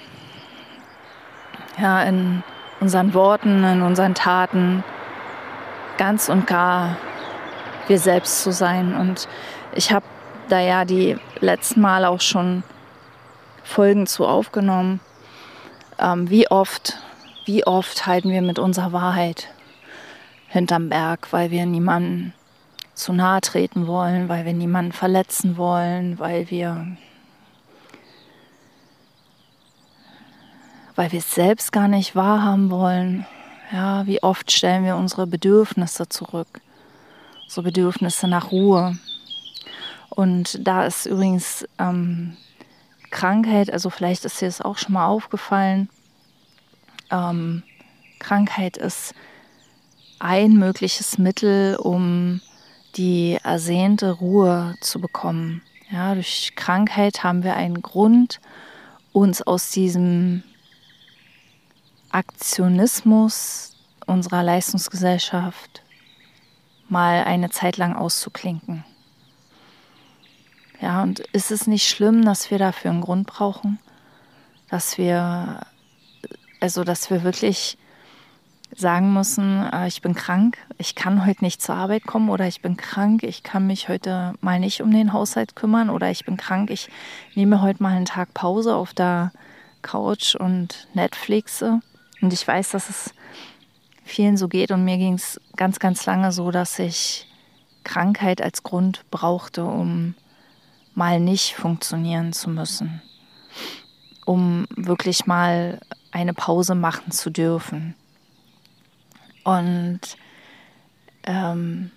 Ja, 1.79 2.01
in 2.03 2.43
unseren 2.79 3.13
Worten, 3.13 3.63
in 3.63 3.81
unseren 3.81 4.15
Taten, 4.15 4.83
ganz 5.97 6.29
und 6.29 6.47
gar 6.47 6.97
wir 7.87 7.99
selbst 7.99 8.43
zu 8.43 8.51
sein. 8.51 8.95
Und 8.95 9.27
ich 9.73 9.91
habe 9.91 10.05
da 10.49 10.59
ja 10.59 10.85
die 10.85 11.17
letzten 11.39 11.81
Mal 11.81 12.05
auch 12.05 12.21
schon 12.21 12.63
Folgen 13.63 14.07
zu 14.07 14.25
aufgenommen. 14.25 14.99
Ähm, 15.99 16.29
wie 16.29 16.49
oft, 16.49 16.97
wie 17.45 17.65
oft 17.65 18.05
halten 18.05 18.29
wir 18.29 18.41
mit 18.41 18.59
unserer 18.59 18.93
Wahrheit 18.93 19.49
hinterm 20.47 20.89
Berg, 20.89 21.27
weil 21.31 21.51
wir 21.51 21.65
niemanden 21.65 22.33
zu 22.93 23.13
nahe 23.13 23.41
treten 23.41 23.85
wollen, 23.85 24.29
weil 24.29 24.45
wir 24.45 24.53
niemanden 24.53 24.91
verletzen 24.91 25.57
wollen, 25.57 26.17
weil 26.17 26.49
wir 26.49 26.97
weil 30.97 31.11
wir 31.11 31.19
es 31.19 31.33
selbst 31.33 31.71
gar 31.71 31.87
nicht 31.87 32.15
wahrhaben 32.15 32.69
wollen. 32.71 33.25
Ja, 33.71 34.05
wie 34.07 34.21
oft 34.23 34.51
stellen 34.51 34.83
wir 34.83 34.95
unsere 34.95 35.27
Bedürfnisse 35.27 36.09
zurück, 36.09 36.59
so 37.47 37.61
Bedürfnisse 37.61 38.27
nach 38.27 38.51
Ruhe. 38.51 38.97
Und 40.09 40.67
da 40.67 40.85
ist 40.85 41.05
übrigens 41.05 41.67
ähm, 41.77 42.35
Krankheit, 43.11 43.71
also 43.71 43.89
vielleicht 43.89 44.25
ist 44.25 44.41
dir 44.41 44.47
das 44.47 44.61
auch 44.61 44.77
schon 44.77 44.93
mal 44.93 45.05
aufgefallen, 45.05 45.89
ähm, 47.11 47.63
Krankheit 48.19 48.77
ist 48.77 49.13
ein 50.19 50.53
mögliches 50.53 51.19
Mittel, 51.19 51.75
um 51.75 52.41
die 52.95 53.37
ersehnte 53.43 54.13
Ruhe 54.13 54.73
zu 54.81 54.99
bekommen. 54.99 55.61
Ja, 55.91 56.15
durch 56.15 56.53
Krankheit 56.55 57.23
haben 57.23 57.43
wir 57.43 57.55
einen 57.55 57.83
Grund, 57.83 58.39
uns 59.13 59.43
aus 59.43 59.69
diesem 59.69 60.41
Aktionismus 62.17 63.75
unserer 64.07 64.41
Leistungsgesellschaft 64.41 65.83
mal 66.89 67.23
eine 67.25 67.51
Zeit 67.51 67.77
lang 67.77 67.95
auszuklinken. 67.95 68.83
Ja, 70.81 71.03
und 71.03 71.19
ist 71.19 71.51
es 71.51 71.67
nicht 71.67 71.87
schlimm, 71.87 72.25
dass 72.25 72.49
wir 72.49 72.57
dafür 72.57 72.89
einen 72.89 73.01
Grund 73.01 73.27
brauchen? 73.27 73.77
Dass 74.67 74.97
wir, 74.97 75.61
also, 76.59 76.83
dass 76.83 77.11
wir 77.11 77.21
wirklich 77.23 77.77
sagen 78.75 79.13
müssen, 79.13 79.71
äh, 79.71 79.87
ich 79.87 80.01
bin 80.01 80.15
krank, 80.15 80.57
ich 80.79 80.95
kann 80.95 81.23
heute 81.23 81.43
nicht 81.43 81.61
zur 81.61 81.75
Arbeit 81.75 82.07
kommen 82.07 82.29
oder 82.29 82.47
ich 82.47 82.63
bin 82.63 82.77
krank, 82.77 83.21
ich 83.21 83.43
kann 83.43 83.67
mich 83.67 83.89
heute 83.89 84.33
mal 84.41 84.59
nicht 84.59 84.81
um 84.81 84.89
den 84.89 85.13
Haushalt 85.13 85.55
kümmern 85.55 85.91
oder 85.91 86.09
ich 86.09 86.25
bin 86.25 86.35
krank, 86.35 86.71
ich 86.71 86.89
nehme 87.35 87.61
heute 87.61 87.83
mal 87.83 87.95
einen 87.95 88.05
Tag 88.05 88.33
Pause 88.33 88.75
auf 88.75 88.95
der 88.95 89.31
Couch 89.83 90.33
und 90.35 90.87
Netflixe. 90.95 91.81
Und 92.21 92.33
ich 92.33 92.47
weiß, 92.47 92.69
dass 92.71 92.89
es 92.89 93.13
vielen 94.03 94.37
so 94.37 94.47
geht 94.47 94.71
und 94.71 94.83
mir 94.83 94.97
ging 94.97 95.13
es 95.13 95.39
ganz, 95.55 95.79
ganz 95.79 96.05
lange 96.05 96.31
so, 96.31 96.51
dass 96.51 96.79
ich 96.79 97.27
Krankheit 97.83 98.41
als 98.41 98.63
Grund 98.63 99.09
brauchte, 99.11 99.63
um 99.63 100.15
mal 100.93 101.19
nicht 101.19 101.55
funktionieren 101.55 102.33
zu 102.33 102.49
müssen, 102.49 103.01
um 104.25 104.65
wirklich 104.75 105.25
mal 105.25 105.79
eine 106.11 106.33
Pause 106.33 106.73
machen 106.73 107.11
zu 107.11 107.29
dürfen. 107.29 107.95
Und 109.43 109.99
ähm, 111.23 111.91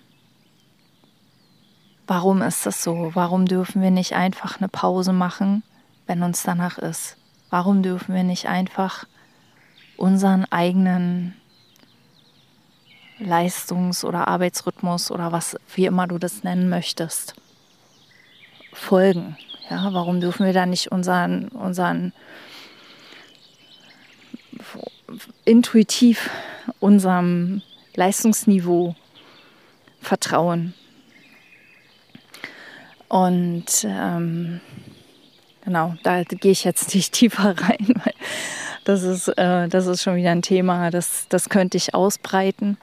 warum 2.07 2.41
ist 2.41 2.65
das 2.65 2.83
so? 2.83 3.11
Warum 3.13 3.45
dürfen 3.45 3.81
wir 3.81 3.91
nicht 3.91 4.13
einfach 4.13 4.59
eine 4.59 4.69
Pause 4.69 5.13
machen, 5.13 5.63
wenn 6.07 6.23
uns 6.23 6.43
danach 6.43 6.77
ist? 6.77 7.17
Warum 7.49 7.83
dürfen 7.83 8.13
wir 8.13 8.23
nicht 8.23 8.47
einfach 8.47 9.05
unseren 10.01 10.45
eigenen 10.45 11.35
Leistungs- 13.19 14.03
oder 14.03 14.27
Arbeitsrhythmus 14.27 15.11
oder 15.11 15.31
was, 15.31 15.55
wie 15.75 15.85
immer 15.85 16.07
du 16.07 16.17
das 16.17 16.43
nennen 16.43 16.69
möchtest, 16.69 17.35
folgen? 18.73 19.37
Ja, 19.69 19.93
warum 19.93 20.19
dürfen 20.19 20.45
wir 20.45 20.53
da 20.53 20.65
nicht 20.65 20.91
unseren, 20.91 21.49
unseren 21.49 22.13
intuitiv 25.45 26.29
unserem 26.79 27.61
Leistungsniveau 27.95 28.95
vertrauen. 30.01 30.73
Und 33.07 33.83
ähm, 33.83 34.61
genau, 35.63 35.95
da 36.03 36.23
gehe 36.23 36.51
ich 36.51 36.63
jetzt 36.63 36.95
nicht 36.95 37.13
tiefer 37.13 37.55
rein, 37.57 37.93
weil 38.03 38.13
das 38.83 39.03
ist, 39.03 39.27
äh, 39.29 39.67
das 39.67 39.87
ist 39.87 40.03
schon 40.03 40.15
wieder 40.15 40.31
ein 40.31 40.41
Thema, 40.41 40.91
das, 40.91 41.27
das 41.29 41.49
könnte 41.49 41.77
ich 41.77 41.93
ausbreiten. 41.93 42.77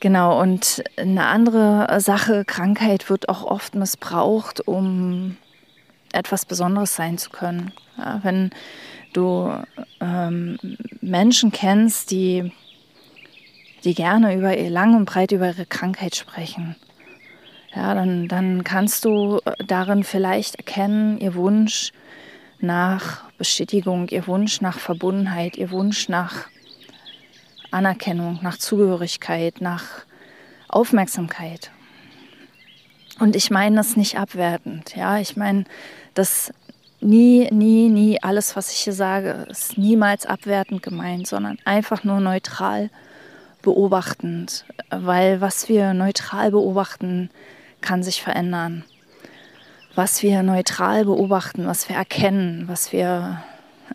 Genau, 0.00 0.40
und 0.40 0.84
eine 0.96 1.26
andere 1.26 2.00
Sache, 2.00 2.44
Krankheit 2.44 3.08
wird 3.08 3.28
auch 3.28 3.44
oft 3.44 3.74
missbraucht, 3.74 4.66
um 4.66 5.36
etwas 6.12 6.44
Besonderes 6.44 6.94
sein 6.94 7.18
zu 7.18 7.30
können. 7.30 7.72
Ja, 7.96 8.20
wenn 8.22 8.50
du 9.14 9.52
ähm, 10.00 10.58
Menschen 11.00 11.50
kennst, 11.50 12.10
die 12.10 12.52
die 13.86 13.94
gerne 13.94 14.34
über 14.34 14.56
ihr 14.58 14.68
lang 14.68 14.96
und 14.96 15.04
breit 15.04 15.30
über 15.30 15.46
ihre 15.46 15.64
Krankheit 15.64 16.16
sprechen. 16.16 16.74
Ja, 17.74 17.94
dann, 17.94 18.26
dann 18.26 18.64
kannst 18.64 19.04
du 19.04 19.40
darin 19.64 20.02
vielleicht 20.02 20.56
erkennen, 20.56 21.18
ihr 21.18 21.34
Wunsch 21.34 21.92
nach 22.60 23.24
Bestätigung, 23.38 24.08
ihr 24.08 24.26
Wunsch 24.26 24.60
nach 24.60 24.78
Verbundenheit, 24.78 25.56
ihr 25.56 25.70
Wunsch 25.70 26.08
nach 26.08 26.48
Anerkennung, 27.70 28.38
nach 28.42 28.56
Zugehörigkeit, 28.56 29.60
nach 29.60 29.84
Aufmerksamkeit. 30.68 31.70
Und 33.18 33.36
ich 33.36 33.50
meine 33.50 33.76
das 33.76 33.96
nicht 33.96 34.18
abwertend. 34.18 34.94
Ja, 34.94 35.18
ich 35.18 35.36
meine 35.36 35.64
das 36.14 36.52
nie, 37.00 37.48
nie, 37.50 37.88
nie, 37.88 38.22
alles, 38.22 38.56
was 38.56 38.72
ich 38.72 38.78
hier 38.78 38.92
sage, 38.92 39.46
ist 39.48 39.78
niemals 39.78 40.26
abwertend 40.26 40.82
gemeint, 40.82 41.26
sondern 41.26 41.58
einfach 41.64 42.04
nur 42.04 42.20
neutral 42.20 42.90
beobachtend. 43.62 44.64
Weil 44.90 45.40
was 45.40 45.68
wir 45.68 45.94
neutral 45.94 46.50
beobachten, 46.50 47.30
kann 47.80 48.02
sich 48.02 48.22
verändern. 48.22 48.84
Was 49.96 50.22
wir 50.22 50.42
neutral 50.42 51.06
beobachten, 51.06 51.66
was 51.66 51.88
wir 51.88 51.96
erkennen, 51.96 52.68
was 52.68 52.92
wir 52.92 53.42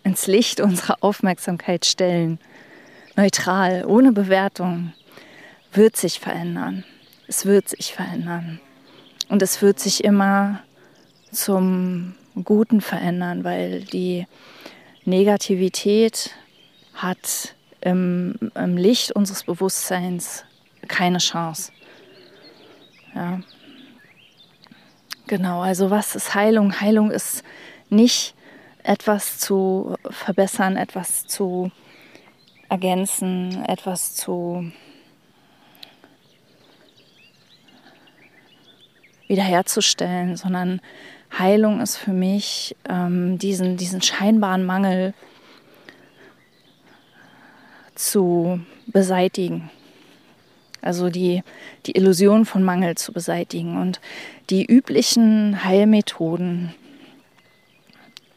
ins 0.04 0.26
Licht 0.26 0.60
unserer 0.60 0.98
Aufmerksamkeit 1.02 1.86
stellen, 1.86 2.40
neutral, 3.16 3.86
ohne 3.86 4.12
Bewertung, 4.12 4.94
wird 5.72 5.96
sich 5.96 6.20
verändern. 6.20 6.84
Es 7.28 7.46
wird 7.46 7.70
sich 7.70 7.94
verändern. 7.94 8.60
Und 9.30 9.44
es 9.44 9.62
wird 9.62 9.80
sich 9.80 10.04
immer 10.04 10.64
zum 11.32 12.16
Guten 12.44 12.82
verändern, 12.82 13.44
weil 13.44 13.82
die 13.82 14.26
Negativität 15.06 16.32
hat 16.96 17.54
im, 17.80 18.40
im 18.56 18.76
Licht 18.76 19.12
unseres 19.12 19.44
Bewusstseins 19.44 20.46
keine 20.88 21.20
Chance. 21.20 21.72
Ja. 23.14 23.42
Genau, 25.28 25.62
also 25.62 25.90
was 25.90 26.16
ist 26.16 26.36
Heilung? 26.36 26.82
Heilung 26.82 27.12
ist 27.12 27.44
nicht 27.90 28.36
etwas 28.84 29.38
zu 29.38 29.96
verbessern, 30.10 30.76
etwas 30.76 31.28
zu 31.28 31.72
ergänzen, 32.70 33.64
etwas 33.66 34.16
zu 34.16 34.72
wiederherzustellen, 39.28 40.36
sondern 40.36 40.82
Heilung 41.38 41.80
ist 41.80 41.96
für 41.98 42.12
mich 42.12 42.76
ähm, 42.90 43.38
diesen, 43.38 43.78
diesen 43.78 44.02
scheinbaren 44.02 44.66
Mangel 44.66 45.14
zu 47.96 48.60
beseitigen. 48.88 49.70
Also 50.82 51.10
die, 51.10 51.44
die 51.86 51.96
Illusion 51.96 52.46
von 52.46 52.64
Mangel 52.64 52.96
zu 52.96 53.14
beseitigen. 53.14 53.80
Und 53.80 54.02
die 54.50 54.66
üblichen 54.66 55.64
Heilmethoden, 55.64 56.74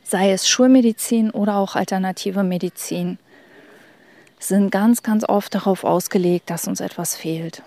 sei 0.03 0.33
es 0.33 0.49
Schulmedizin 0.49 1.31
oder 1.31 1.57
auch 1.57 1.75
alternative 1.75 2.43
Medizin, 2.43 3.19
sind 4.39 4.71
ganz, 4.71 5.03
ganz 5.03 5.25
oft 5.27 5.55
darauf 5.55 5.85
ausgelegt, 5.85 6.51
dass 6.51 6.69
uns 6.69 6.81
etwas 6.81 7.17
fehlt. 7.17 7.63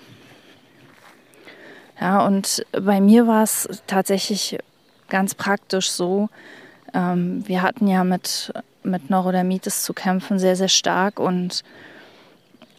Ja, 1.99 2.23
und 2.25 2.63
bei 2.71 3.01
mir 3.01 3.25
war 3.25 3.43
es 3.43 3.67
tatsächlich 3.87 4.57
ganz 5.09 5.33
praktisch 5.33 5.89
so. 5.89 6.29
Ähm, 6.93 7.47
wir 7.47 7.63
hatten 7.63 7.87
ja 7.87 8.03
mit, 8.03 8.53
mit 8.83 9.09
Neurodermitis 9.09 9.83
zu 9.83 9.93
kämpfen, 9.93 10.37
sehr, 10.37 10.55
sehr 10.55 10.67
stark 10.67 11.19
und 11.19 11.63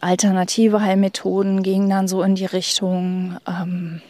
alternative 0.01 0.81
Heilmethoden 0.81 1.63
gingen 1.63 1.89
dann 1.89 2.07
so 2.07 2.23
in 2.23 2.35
die 2.35 2.45
Richtung, 2.45 3.37
ähm, 3.47 4.01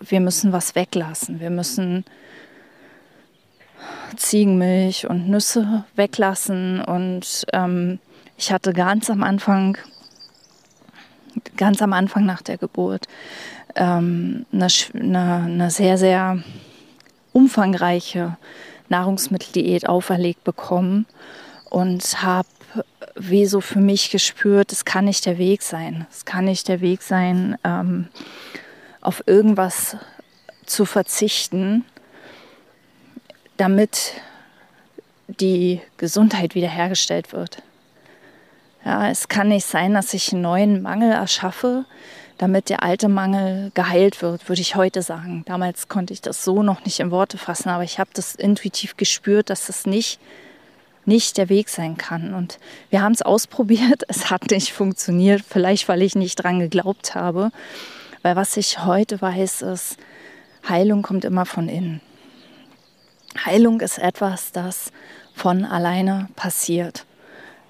wir 0.00 0.20
müssen 0.20 0.52
was 0.52 0.74
weglassen, 0.74 1.40
wir 1.40 1.50
müssen 1.50 2.04
Ziegenmilch 4.16 5.08
und 5.08 5.28
Nüsse 5.28 5.84
weglassen. 5.94 6.82
Und 6.82 7.46
ähm, 7.52 7.98
ich 8.36 8.52
hatte 8.52 8.72
ganz 8.72 9.10
am 9.10 9.22
Anfang, 9.22 9.78
ganz 11.56 11.80
am 11.82 11.92
Anfang 11.92 12.26
nach 12.26 12.42
der 12.42 12.58
Geburt, 12.58 13.06
ähm, 13.76 14.46
eine, 14.52 14.66
eine, 14.94 15.34
eine 15.44 15.70
sehr, 15.70 15.98
sehr 15.98 16.42
umfangreiche 17.32 18.36
Nahrungsmitteldiät 18.88 19.88
auferlegt 19.88 20.42
bekommen 20.42 21.06
und 21.70 22.22
habe 22.22 22.48
wie 23.14 23.46
so 23.46 23.60
für 23.60 23.80
mich 23.80 24.10
gespürt, 24.10 24.72
es 24.72 24.84
kann 24.84 25.04
nicht 25.04 25.26
der 25.26 25.38
Weg 25.38 25.62
sein. 25.62 26.06
Es 26.10 26.24
kann 26.24 26.44
nicht 26.44 26.68
der 26.68 26.80
Weg 26.80 27.02
sein, 27.02 27.58
ähm, 27.64 28.08
auf 29.00 29.22
irgendwas 29.26 29.96
zu 30.66 30.84
verzichten, 30.84 31.84
damit 33.56 34.14
die 35.26 35.80
Gesundheit 35.96 36.54
wiederhergestellt 36.54 37.32
wird. 37.32 37.62
Ja, 38.84 39.10
es 39.10 39.28
kann 39.28 39.48
nicht 39.48 39.66
sein, 39.66 39.94
dass 39.94 40.14
ich 40.14 40.32
einen 40.32 40.42
neuen 40.42 40.82
Mangel 40.82 41.12
erschaffe, 41.12 41.84
damit 42.38 42.70
der 42.70 42.82
alte 42.82 43.08
Mangel 43.08 43.70
geheilt 43.74 44.22
wird, 44.22 44.48
würde 44.48 44.62
ich 44.62 44.74
heute 44.74 45.02
sagen. 45.02 45.44
Damals 45.46 45.88
konnte 45.88 46.14
ich 46.14 46.22
das 46.22 46.42
so 46.42 46.62
noch 46.62 46.84
nicht 46.86 46.98
in 47.00 47.10
Worte 47.10 47.36
fassen, 47.36 47.68
aber 47.68 47.84
ich 47.84 47.98
habe 47.98 48.10
das 48.14 48.34
intuitiv 48.34 48.96
gespürt, 48.96 49.50
dass 49.50 49.66
das 49.66 49.84
nicht, 49.84 50.18
nicht 51.04 51.36
der 51.36 51.48
Weg 51.48 51.68
sein 51.68 51.96
kann. 51.96 52.34
Und 52.34 52.58
wir 52.90 53.02
haben 53.02 53.12
es 53.12 53.22
ausprobiert, 53.22 54.02
es 54.08 54.30
hat 54.30 54.50
nicht 54.50 54.72
funktioniert, 54.72 55.42
vielleicht 55.46 55.88
weil 55.88 56.02
ich 56.02 56.14
nicht 56.14 56.36
dran 56.36 56.60
geglaubt 56.60 57.14
habe. 57.14 57.50
Weil 58.22 58.36
was 58.36 58.56
ich 58.56 58.84
heute 58.84 59.20
weiß, 59.20 59.62
ist, 59.62 59.96
Heilung 60.68 61.02
kommt 61.02 61.24
immer 61.24 61.46
von 61.46 61.68
innen. 61.68 62.00
Heilung 63.46 63.80
ist 63.80 63.98
etwas, 63.98 64.52
das 64.52 64.92
von 65.34 65.64
alleine 65.64 66.28
passiert. 66.36 67.06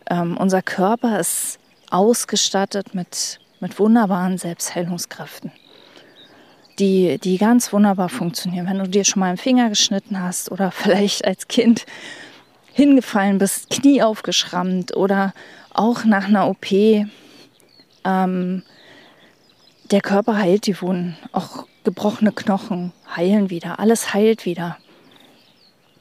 Ähm, 0.08 0.36
unser 0.36 0.62
Körper 0.62 1.20
ist 1.20 1.58
ausgestattet 1.90 2.94
mit 2.94 3.40
mit 3.60 3.78
wunderbaren 3.78 4.38
Selbstheilungskräften, 4.38 5.52
die, 6.78 7.18
die 7.18 7.38
ganz 7.38 7.72
wunderbar 7.72 8.08
funktionieren. 8.08 8.66
Wenn 8.66 8.78
du 8.78 8.88
dir 8.88 9.04
schon 9.04 9.20
mal 9.20 9.28
einen 9.28 9.36
Finger 9.36 9.68
geschnitten 9.68 10.20
hast 10.20 10.50
oder 10.50 10.70
vielleicht 10.72 11.24
als 11.24 11.46
Kind 11.46 11.86
hingefallen 12.80 13.36
bist, 13.36 13.68
Knie 13.68 14.02
aufgeschrammt 14.02 14.96
oder 14.96 15.34
auch 15.74 16.04
nach 16.06 16.28
einer 16.28 16.48
OP, 16.48 16.72
ähm, 16.72 18.62
der 19.90 20.00
Körper 20.00 20.38
heilt 20.38 20.66
die 20.66 20.80
Wunden, 20.80 21.18
auch 21.32 21.66
gebrochene 21.84 22.32
Knochen 22.32 22.92
heilen 23.14 23.50
wieder, 23.50 23.78
alles 23.80 24.14
heilt 24.14 24.46
wieder. 24.46 24.78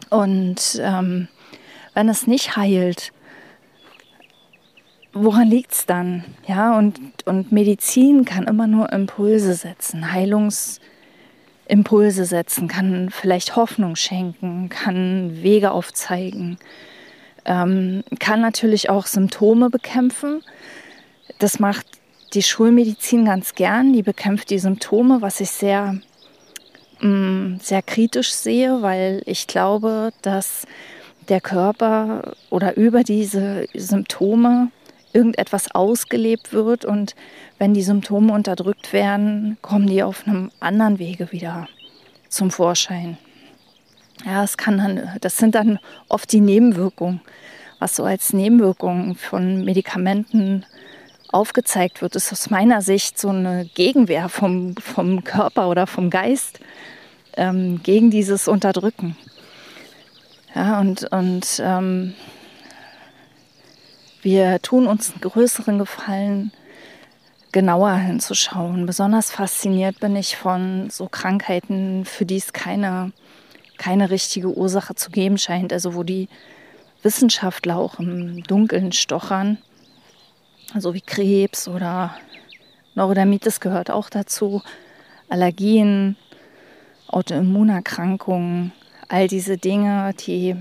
Und 0.09 0.79
ähm, 0.81 1.27
wenn 1.95 2.07
es 2.07 2.27
nicht 2.27 2.55
heilt, 2.55 3.11
woran 5.11 5.49
liegt 5.49 5.73
es 5.73 5.85
dann? 5.85 6.23
Ja, 6.47 6.77
und, 6.77 6.97
und 7.25 7.51
Medizin 7.51 8.23
kann 8.23 8.45
immer 8.45 8.67
nur 8.67 8.93
Impulse 8.93 9.53
setzen, 9.53 10.13
Heilungsimpulse 11.69 12.25
setzen, 12.25 12.67
kann 12.67 13.09
vielleicht 13.11 13.55
Hoffnung 13.55 13.95
schenken, 13.95 14.69
kann 14.69 15.41
Wege 15.43 15.71
aufzeigen, 15.71 16.57
ähm, 17.45 18.03
kann 18.19 18.41
natürlich 18.41 18.89
auch 18.89 19.05
Symptome 19.05 19.69
bekämpfen. 19.69 20.41
Das 21.37 21.59
macht 21.59 21.85
die 22.33 22.43
Schulmedizin 22.43 23.25
ganz 23.25 23.55
gern, 23.55 23.93
die 23.93 24.03
bekämpft 24.03 24.49
die 24.49 24.59
Symptome, 24.59 25.21
was 25.21 25.39
ich 25.39 25.51
sehr, 25.51 25.99
mh, 27.01 27.07
mm, 27.07 27.59
sehr 27.61 27.81
kritisch 27.81 28.31
sehe, 28.31 28.81
weil 28.81 29.21
ich 29.25 29.47
glaube, 29.47 30.11
dass 30.21 30.65
der 31.29 31.41
Körper 31.41 32.33
oder 32.49 32.75
über 32.77 33.03
diese 33.03 33.67
Symptome 33.75 34.71
irgendetwas 35.13 35.71
ausgelebt 35.71 36.53
wird 36.53 36.85
und 36.85 37.15
wenn 37.57 37.73
die 37.73 37.81
Symptome 37.81 38.33
unterdrückt 38.33 38.93
werden, 38.93 39.57
kommen 39.61 39.87
die 39.87 40.03
auf 40.03 40.27
einem 40.27 40.51
anderen 40.59 40.99
Wege 40.99 41.31
wieder 41.31 41.67
zum 42.29 42.51
Vorschein. 42.51 43.17
Ja, 44.25 44.43
es 44.43 44.57
kann 44.57 44.77
dann, 44.77 45.17
das 45.21 45.37
sind 45.37 45.55
dann 45.55 45.79
oft 46.09 46.31
die 46.31 46.41
Nebenwirkungen, 46.41 47.21
was 47.79 47.95
so 47.95 48.03
als 48.03 48.33
Nebenwirkungen 48.33 49.15
von 49.15 49.63
Medikamenten 49.63 50.65
aufgezeigt 51.31 52.01
wird, 52.01 52.15
ist 52.15 52.31
aus 52.31 52.49
meiner 52.49 52.81
Sicht 52.81 53.19
so 53.19 53.29
eine 53.29 53.69
Gegenwehr 53.75 54.29
vom, 54.29 54.75
vom 54.75 55.23
Körper 55.23 55.69
oder 55.69 55.87
vom 55.87 56.09
Geist 56.09 56.59
ähm, 57.37 57.81
gegen 57.83 58.09
dieses 58.09 58.47
Unterdrücken. 58.47 59.15
Ja, 60.55 60.79
und, 60.79 61.03
und 61.11 61.61
ähm, 61.63 62.15
wir 64.21 64.61
tun 64.61 64.87
uns 64.87 65.11
einen 65.11 65.21
größeren 65.21 65.79
Gefallen, 65.79 66.51
genauer 67.51 67.93
hinzuschauen. 67.95 68.85
Besonders 68.85 69.31
fasziniert 69.31 69.99
bin 69.99 70.15
ich 70.15 70.35
von 70.35 70.89
so 70.89 71.07
Krankheiten, 71.07 72.05
für 72.05 72.25
die 72.25 72.37
es 72.37 72.53
keine, 72.53 73.11
keine 73.77 74.09
richtige 74.09 74.55
Ursache 74.55 74.95
zu 74.95 75.09
geben 75.09 75.37
scheint. 75.37 75.73
Also 75.73 75.95
wo 75.95 76.03
die 76.03 76.27
Wissenschaftler 77.01 77.77
auch 77.77 77.99
im 77.99 78.43
Dunkeln 78.43 78.91
stochern. 78.91 79.57
so 80.77 80.93
wie 80.93 81.01
Krebs 81.01 81.67
oder 81.67 82.15
Neurodermitis 82.95 83.59
gehört 83.59 83.89
auch 83.89 84.09
dazu, 84.09 84.61
Allergien, 85.29 86.17
Autoimmunerkrankungen, 87.07 88.73
all 89.07 89.27
diese 89.27 89.57
Dinge, 89.57 90.13
die 90.25 90.55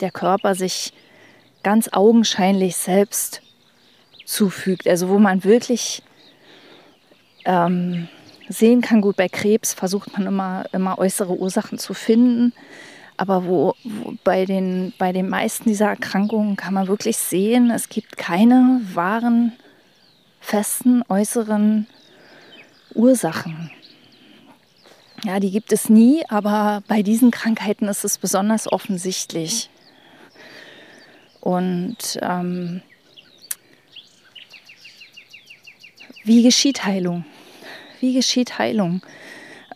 der 0.00 0.10
Körper 0.10 0.54
sich 0.54 0.92
ganz 1.62 1.88
augenscheinlich 1.92 2.76
selbst 2.76 3.42
zufügt. 4.24 4.86
Also 4.88 5.08
wo 5.08 5.18
man 5.18 5.44
wirklich 5.44 6.02
ähm, 7.44 8.08
sehen 8.48 8.80
kann, 8.80 9.00
gut, 9.00 9.16
bei 9.16 9.28
Krebs 9.28 9.74
versucht 9.74 10.12
man 10.12 10.26
immer, 10.26 10.64
immer 10.72 10.98
äußere 10.98 11.36
Ursachen 11.36 11.78
zu 11.78 11.94
finden. 11.94 12.52
Aber 13.16 13.46
wo, 13.46 13.74
wo, 13.84 14.14
bei, 14.24 14.46
den, 14.46 14.92
bei 14.98 15.12
den 15.12 15.28
meisten 15.28 15.68
dieser 15.68 15.88
Erkrankungen 15.88 16.56
kann 16.56 16.74
man 16.74 16.88
wirklich 16.88 17.18
sehen, 17.18 17.70
es 17.70 17.88
gibt 17.88 18.16
keine 18.16 18.80
wahren, 18.94 19.52
festen, 20.40 21.02
äußeren 21.08 21.86
Ursachen. 22.94 23.70
Ja, 25.24 25.38
die 25.38 25.52
gibt 25.52 25.72
es 25.72 25.88
nie, 25.88 26.24
aber 26.28 26.82
bei 26.88 27.02
diesen 27.02 27.30
Krankheiten 27.30 27.86
ist 27.86 28.04
es 28.04 28.18
besonders 28.18 28.70
offensichtlich. 28.70 29.70
Und 31.42 32.20
ähm, 32.22 32.82
wie 36.24 36.44
geschieht 36.44 36.84
Heilung? 36.84 37.24
Wie 37.98 38.14
geschieht 38.14 38.58
Heilung? 38.58 39.02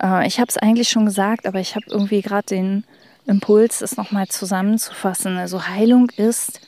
Äh, 0.00 0.28
ich 0.28 0.38
habe 0.38 0.48
es 0.48 0.56
eigentlich 0.56 0.88
schon 0.88 1.06
gesagt, 1.06 1.44
aber 1.44 1.58
ich 1.58 1.74
habe 1.74 1.86
irgendwie 1.88 2.22
gerade 2.22 2.46
den 2.46 2.84
Impuls, 3.26 3.80
es 3.80 3.96
nochmal 3.96 4.28
zusammenzufassen. 4.28 5.36
Also 5.36 5.66
Heilung 5.66 6.08
ist, 6.10 6.60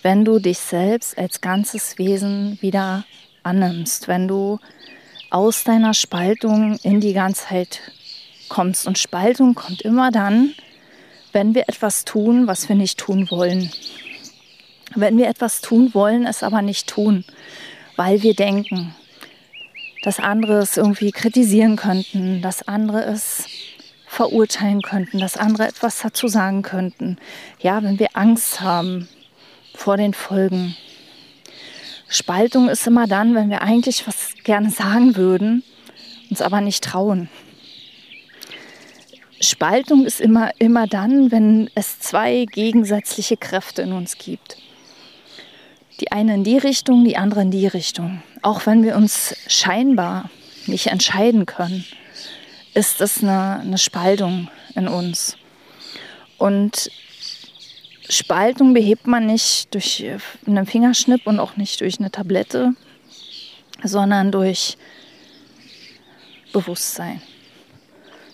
wenn 0.00 0.24
du 0.24 0.38
dich 0.38 0.58
selbst 0.58 1.18
als 1.18 1.42
ganzes 1.42 1.98
Wesen 1.98 2.56
wieder 2.62 3.04
annimmst, 3.42 4.08
wenn 4.08 4.28
du 4.28 4.58
aus 5.28 5.62
deiner 5.64 5.92
Spaltung 5.92 6.78
in 6.82 7.00
die 7.00 7.12
Ganzheit 7.12 7.80
kommst. 8.48 8.86
Und 8.86 8.98
Spaltung 8.98 9.54
kommt 9.54 9.82
immer 9.82 10.10
dann, 10.10 10.54
wenn 11.32 11.54
wir 11.54 11.68
etwas 11.68 12.06
tun, 12.06 12.46
was 12.46 12.70
wir 12.70 12.76
nicht 12.76 12.98
tun 12.98 13.30
wollen. 13.30 13.70
Wenn 14.94 15.16
wir 15.18 15.28
etwas 15.28 15.60
tun 15.60 15.94
wollen, 15.94 16.26
es 16.26 16.42
aber 16.42 16.62
nicht 16.62 16.88
tun, 16.88 17.24
weil 17.96 18.22
wir 18.22 18.34
denken, 18.34 18.94
dass 20.02 20.18
andere 20.18 20.58
es 20.58 20.76
irgendwie 20.76 21.12
kritisieren 21.12 21.76
könnten, 21.76 22.42
dass 22.42 22.66
andere 22.66 23.04
es 23.04 23.46
verurteilen 24.06 24.82
könnten, 24.82 25.18
dass 25.18 25.36
andere 25.36 25.66
etwas 25.66 26.00
dazu 26.00 26.28
sagen 26.28 26.62
könnten. 26.62 27.16
Ja, 27.60 27.82
wenn 27.82 27.98
wir 27.98 28.08
Angst 28.14 28.60
haben 28.60 29.08
vor 29.74 29.96
den 29.96 30.12
Folgen. 30.12 30.76
Spaltung 32.08 32.68
ist 32.68 32.86
immer 32.86 33.06
dann, 33.06 33.34
wenn 33.34 33.48
wir 33.48 33.62
eigentlich 33.62 34.06
was 34.06 34.34
gerne 34.44 34.70
sagen 34.70 35.16
würden, 35.16 35.62
uns 36.28 36.42
aber 36.42 36.60
nicht 36.60 36.84
trauen. 36.84 37.30
Spaltung 39.40 40.04
ist 40.04 40.20
immer, 40.20 40.50
immer 40.58 40.86
dann, 40.86 41.32
wenn 41.32 41.70
es 41.74 41.98
zwei 41.98 42.44
gegensätzliche 42.44 43.36
Kräfte 43.36 43.82
in 43.82 43.92
uns 43.92 44.18
gibt. 44.18 44.56
Die 46.00 46.10
eine 46.12 46.34
in 46.34 46.44
die 46.44 46.58
Richtung, 46.58 47.04
die 47.04 47.16
andere 47.16 47.42
in 47.42 47.50
die 47.50 47.66
Richtung. 47.66 48.22
Auch 48.42 48.66
wenn 48.66 48.82
wir 48.82 48.96
uns 48.96 49.36
scheinbar 49.46 50.30
nicht 50.66 50.88
entscheiden 50.88 51.46
können, 51.46 51.84
ist 52.74 53.00
es 53.00 53.22
eine, 53.22 53.60
eine 53.60 53.78
Spaltung 53.78 54.48
in 54.74 54.88
uns. 54.88 55.36
Und 56.38 56.90
Spaltung 58.08 58.74
behebt 58.74 59.06
man 59.06 59.26
nicht 59.26 59.74
durch 59.74 60.04
einen 60.46 60.66
Fingerschnipp 60.66 61.26
und 61.26 61.38
auch 61.38 61.56
nicht 61.56 61.80
durch 61.80 61.98
eine 62.00 62.10
Tablette, 62.10 62.74
sondern 63.84 64.32
durch 64.32 64.76
Bewusstsein 66.52 67.22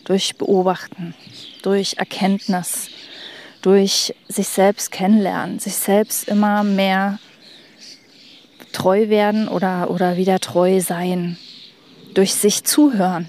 durch 0.08 0.36
Beobachten, 0.36 1.14
durch 1.62 1.98
Erkenntnis, 1.98 2.88
durch 3.60 4.14
sich 4.26 4.48
selbst 4.48 4.90
kennenlernen, 4.90 5.58
sich 5.58 5.74
selbst 5.74 6.28
immer 6.28 6.64
mehr 6.64 7.18
treu 8.72 9.08
werden 9.08 9.48
oder, 9.48 9.90
oder 9.90 10.16
wieder 10.16 10.40
treu 10.40 10.80
sein, 10.80 11.36
durch 12.14 12.34
sich 12.34 12.64
zuhören, 12.64 13.28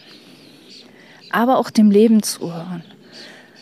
aber 1.32 1.58
auch 1.58 1.70
dem 1.70 1.92
Leben 1.92 2.24
zuhören, 2.24 2.84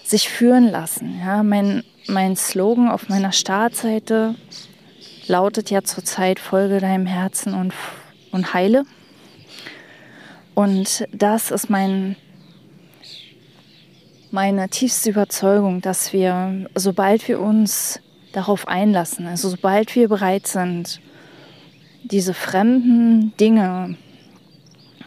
sich 0.03 0.29
führen 0.29 0.69
lassen. 0.69 1.19
Ja, 1.19 1.43
mein, 1.43 1.83
mein 2.07 2.35
Slogan 2.35 2.89
auf 2.89 3.09
meiner 3.09 3.31
Startseite 3.31 4.35
lautet 5.27 5.69
ja 5.69 5.83
zurzeit 5.83 6.39
Folge 6.39 6.79
deinem 6.79 7.05
Herzen 7.05 7.53
und, 7.53 7.73
und 8.31 8.53
heile. 8.53 8.83
Und 10.55 11.07
das 11.11 11.51
ist 11.51 11.69
mein 11.69 12.15
meine 14.31 14.69
tiefste 14.69 15.09
Überzeugung, 15.09 15.81
dass 15.81 16.13
wir, 16.13 16.69
sobald 16.75 17.27
wir 17.27 17.39
uns 17.39 17.99
darauf 18.33 18.67
einlassen, 18.67 19.25
also 19.25 19.49
sobald 19.49 19.95
wir 19.95 20.09
bereit 20.09 20.47
sind, 20.47 20.99
diese 22.11 22.33
fremden 22.33 23.35
Dinge, 23.37 23.95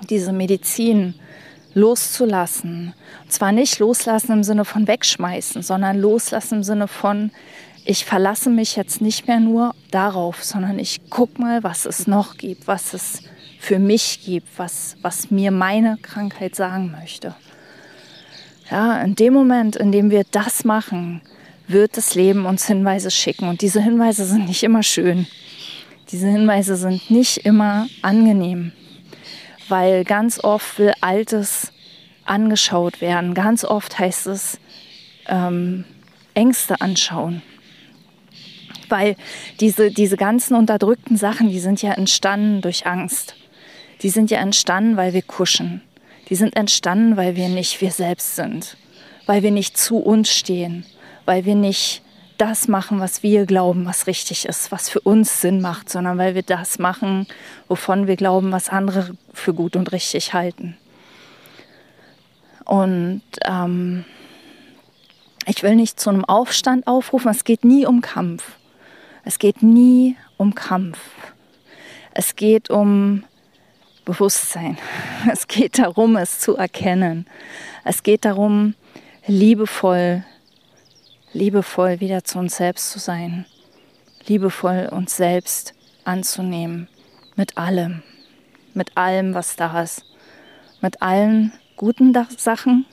diese 0.08 0.32
Medizin 0.32 1.14
loszulassen, 1.74 2.94
und 3.24 3.32
zwar 3.32 3.52
nicht 3.52 3.78
loslassen 3.78 4.32
im 4.32 4.42
Sinne 4.42 4.64
von 4.64 4.86
wegschmeißen, 4.86 5.62
sondern 5.62 6.00
loslassen 6.00 6.56
im 6.56 6.62
Sinne 6.62 6.88
von, 6.88 7.30
ich 7.84 8.04
verlasse 8.04 8.50
mich 8.50 8.76
jetzt 8.76 9.00
nicht 9.00 9.26
mehr 9.26 9.40
nur 9.40 9.74
darauf, 9.90 10.44
sondern 10.44 10.78
ich 10.78 11.10
gucke 11.10 11.40
mal, 11.40 11.62
was 11.62 11.86
es 11.86 12.06
noch 12.06 12.36
gibt, 12.36 12.66
was 12.66 12.92
es 12.92 13.22
für 13.58 13.78
mich 13.78 14.24
gibt, 14.24 14.48
was, 14.58 14.96
was 15.02 15.30
mir 15.30 15.50
meine 15.50 15.98
Krankheit 16.02 16.54
sagen 16.54 16.94
möchte. 16.98 17.34
Ja, 18.70 19.00
in 19.02 19.14
dem 19.14 19.34
Moment, 19.34 19.76
in 19.76 19.92
dem 19.92 20.10
wir 20.10 20.24
das 20.30 20.64
machen, 20.64 21.22
wird 21.66 21.96
das 21.96 22.14
Leben 22.14 22.46
uns 22.46 22.66
Hinweise 22.66 23.10
schicken. 23.10 23.48
Und 23.48 23.62
diese 23.62 23.80
Hinweise 23.80 24.24
sind 24.24 24.46
nicht 24.46 24.62
immer 24.62 24.82
schön. 24.82 25.26
Diese 26.12 26.28
Hinweise 26.28 26.76
sind 26.76 27.10
nicht 27.10 27.38
immer 27.38 27.88
angenehm, 28.02 28.72
weil 29.68 30.04
ganz 30.04 30.42
oft 30.42 30.78
will 30.78 30.92
Altes 31.00 31.72
angeschaut 32.24 33.00
werden. 33.00 33.34
Ganz 33.34 33.64
oft 33.64 33.98
heißt 33.98 34.26
es 34.26 34.58
ähm, 35.26 35.84
Ängste 36.34 36.80
anschauen. 36.80 37.42
Weil 38.88 39.14
diese, 39.60 39.90
diese 39.90 40.16
ganzen 40.16 40.56
unterdrückten 40.56 41.16
Sachen, 41.16 41.50
die 41.50 41.60
sind 41.60 41.80
ja 41.80 41.92
entstanden 41.92 42.60
durch 42.60 42.86
Angst. 42.86 43.36
Die 44.02 44.10
sind 44.10 44.30
ja 44.30 44.38
entstanden, 44.38 44.96
weil 44.96 45.12
wir 45.12 45.22
kuschen 45.22 45.82
die 46.30 46.36
sind 46.36 46.56
entstanden, 46.56 47.16
weil 47.16 47.34
wir 47.34 47.48
nicht 47.48 47.80
wir 47.80 47.90
selbst 47.90 48.36
sind, 48.36 48.76
weil 49.26 49.42
wir 49.42 49.50
nicht 49.50 49.76
zu 49.76 49.98
uns 49.98 50.30
stehen, 50.30 50.86
weil 51.26 51.44
wir 51.44 51.56
nicht 51.56 52.02
das 52.40 52.68
machen, 52.68 53.00
was 53.00 53.22
wir 53.22 53.44
glauben, 53.44 53.84
was 53.86 54.06
richtig 54.06 54.46
ist, 54.46 54.72
was 54.72 54.88
für 54.88 55.00
uns 55.00 55.40
Sinn 55.40 55.60
macht, 55.60 55.90
sondern 55.90 56.16
weil 56.18 56.34
wir 56.34 56.42
das 56.42 56.78
machen, 56.78 57.26
wovon 57.68 58.06
wir 58.06 58.16
glauben, 58.16 58.50
was 58.52 58.68
andere 58.68 59.10
für 59.34 59.52
gut 59.52 59.76
und 59.76 59.92
richtig 59.92 60.32
halten. 60.32 60.76
Und 62.64 63.22
ähm, 63.44 64.04
ich 65.46 65.62
will 65.62 65.74
nicht 65.74 66.00
zu 66.00 66.10
einem 66.10 66.24
Aufstand 66.24 66.86
aufrufen, 66.86 67.30
es 67.30 67.44
geht 67.44 67.64
nie 67.64 67.84
um 67.84 68.00
Kampf. 68.00 68.56
Es 69.24 69.38
geht 69.38 69.62
nie 69.62 70.16
um 70.36 70.54
Kampf. 70.54 70.98
Es 72.14 72.36
geht 72.36 72.70
um 72.70 73.24
Bewusstsein. 74.04 74.78
Es 75.30 75.46
geht 75.46 75.78
darum, 75.78 76.16
es 76.16 76.38
zu 76.38 76.56
erkennen. 76.56 77.26
Es 77.84 78.02
geht 78.02 78.24
darum, 78.24 78.74
liebevoll, 79.26 80.24
liebevoll 81.32 82.00
wieder 82.00 82.24
zu 82.24 82.38
uns 82.38 82.56
selbst 82.56 82.90
zu 82.90 82.98
sein. 82.98 83.46
Liebevoll 84.26 84.88
uns 84.90 85.16
selbst 85.16 85.74
anzunehmen. 86.04 86.88
Mit 87.36 87.56
allem. 87.56 88.02
Mit 88.74 88.96
allem, 88.96 89.34
was 89.34 89.56
da 89.56 89.82
ist. 89.82 90.04
Mit 90.80 91.02
allen 91.02 91.52
guten 91.76 92.14
Sachen, 92.36 92.84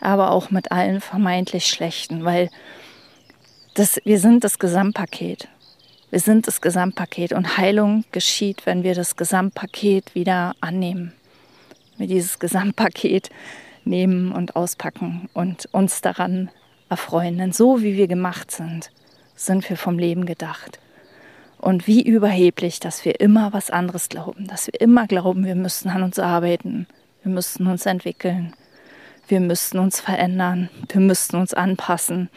aber 0.00 0.30
auch 0.30 0.50
mit 0.50 0.70
allen 0.70 1.00
vermeintlich 1.00 1.66
schlechten, 1.66 2.24
weil 2.24 2.48
das, 3.74 4.00
wir 4.04 4.20
sind 4.20 4.44
das 4.44 4.60
Gesamtpaket. 4.60 5.48
Wir 6.10 6.20
sind 6.20 6.46
das 6.46 6.60
Gesamtpaket 6.60 7.32
und 7.32 7.58
Heilung 7.58 8.04
geschieht, 8.12 8.66
wenn 8.66 8.84
wir 8.84 8.94
das 8.94 9.16
Gesamtpaket 9.16 10.14
wieder 10.14 10.54
annehmen. 10.60 11.12
Wir 11.96 12.06
dieses 12.06 12.38
Gesamtpaket 12.38 13.30
nehmen 13.84 14.32
und 14.32 14.56
auspacken 14.56 15.28
und 15.34 15.68
uns 15.72 16.00
daran 16.00 16.50
erfreuen. 16.88 17.38
Denn 17.38 17.52
so 17.52 17.82
wie 17.82 17.96
wir 17.96 18.08
gemacht 18.08 18.50
sind, 18.50 18.90
sind 19.34 19.68
wir 19.68 19.76
vom 19.76 19.98
Leben 19.98 20.26
gedacht. 20.26 20.78
Und 21.58 21.86
wie 21.86 22.02
überheblich, 22.02 22.80
dass 22.80 23.04
wir 23.04 23.20
immer 23.20 23.52
was 23.52 23.70
anderes 23.70 24.08
glauben, 24.08 24.46
dass 24.46 24.68
wir 24.68 24.80
immer 24.80 25.06
glauben, 25.06 25.44
wir 25.44 25.56
müssten 25.56 25.88
an 25.88 26.02
uns 26.02 26.18
arbeiten, 26.18 26.86
wir 27.22 27.32
müssten 27.32 27.66
uns 27.66 27.84
entwickeln, 27.84 28.54
wir 29.26 29.40
müssten 29.40 29.78
uns 29.78 30.00
verändern, 30.00 30.70
wir 30.88 31.00
müssten 31.00 31.36
uns 31.36 31.54
anpassen 31.54 32.30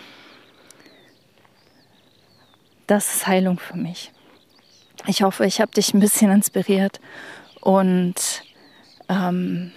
das 2.91 3.15
ist 3.15 3.27
Heilung 3.27 3.57
für 3.57 3.77
mich. 3.77 4.11
Ich 5.07 5.23
hoffe, 5.23 5.45
ich 5.45 5.61
habe 5.61 5.71
dich 5.71 5.93
ein 5.93 6.01
bisschen 6.01 6.29
inspiriert 6.29 6.99
und 7.61 8.43
ähm, 9.07 9.71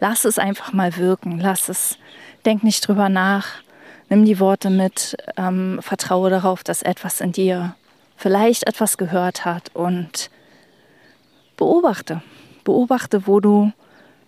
lass 0.00 0.24
es 0.24 0.38
einfach 0.38 0.72
mal 0.72 0.96
wirken. 0.96 1.38
Lass 1.38 1.68
es, 1.68 1.98
denk 2.44 2.64
nicht 2.64 2.86
drüber 2.86 3.08
nach. 3.08 3.46
Nimm 4.08 4.24
die 4.24 4.40
Worte 4.40 4.70
mit, 4.70 5.16
ähm, 5.36 5.78
vertraue 5.82 6.30
darauf, 6.30 6.64
dass 6.64 6.82
etwas 6.82 7.20
in 7.20 7.32
dir 7.32 7.76
vielleicht 8.16 8.66
etwas 8.66 8.98
gehört 8.98 9.44
hat 9.44 9.70
und 9.74 10.30
beobachte. 11.56 12.22
Beobachte, 12.64 13.26
wo 13.26 13.40
du 13.40 13.72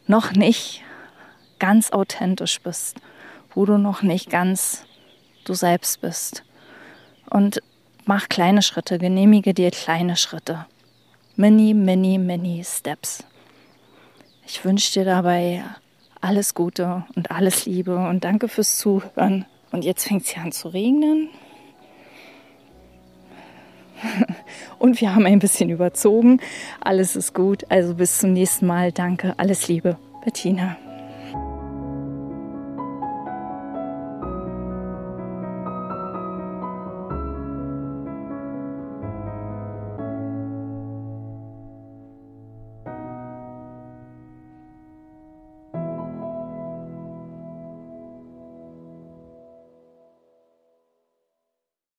noch 0.07 0.33
nicht 0.33 0.83
ganz 1.59 1.91
authentisch 1.91 2.61
bist, 2.61 2.97
wo 3.55 3.65
du 3.67 3.79
noch 3.79 4.03
nicht 4.03 4.31
ganz 4.31 4.85
du 5.45 5.55
selbst 5.55 6.01
bist. 6.01 6.45
Und 7.29 7.61
mach 8.05 8.29
kleine 8.29 8.63
Schritte, 8.63 8.99
genehmige 8.99 9.55
dir 9.55 9.71
kleine 9.71 10.17
Schritte. 10.17 10.67
Mini, 11.37 11.75
mini, 11.75 12.19
mini 12.19 12.63
Steps. 12.65 13.25
Ich 14.47 14.65
wünsche 14.65 14.93
dir 14.93 15.05
dabei 15.05 15.63
alles 16.21 16.55
Gute 16.55 17.05
und 17.17 17.31
alles 17.31 17.67
Liebe 17.67 17.97
und 17.97 18.25
danke 18.25 18.49
fürs 18.49 18.77
Zuhören. 18.77 19.45
Und 19.71 19.85
jetzt 19.85 20.07
fängt 20.07 20.23
es 20.23 20.35
ja 20.35 20.43
an 20.43 20.53
zu 20.53 20.69
regnen. 20.69 21.31
Und 24.79 25.01
wir 25.01 25.15
haben 25.15 25.27
ein 25.27 25.39
bisschen 25.39 25.71
überzogen. 25.71 26.41
Alles 26.81 27.17
ist 27.17 27.35
gut. 27.35 27.65
Also 27.71 27.95
bis 27.95 28.19
zum 28.19 28.33
nächsten 28.33 28.67
Mal. 28.67 28.93
Danke. 28.93 29.35
Alles 29.39 29.69
Liebe. 29.69 29.97
Bettina. 30.25 30.77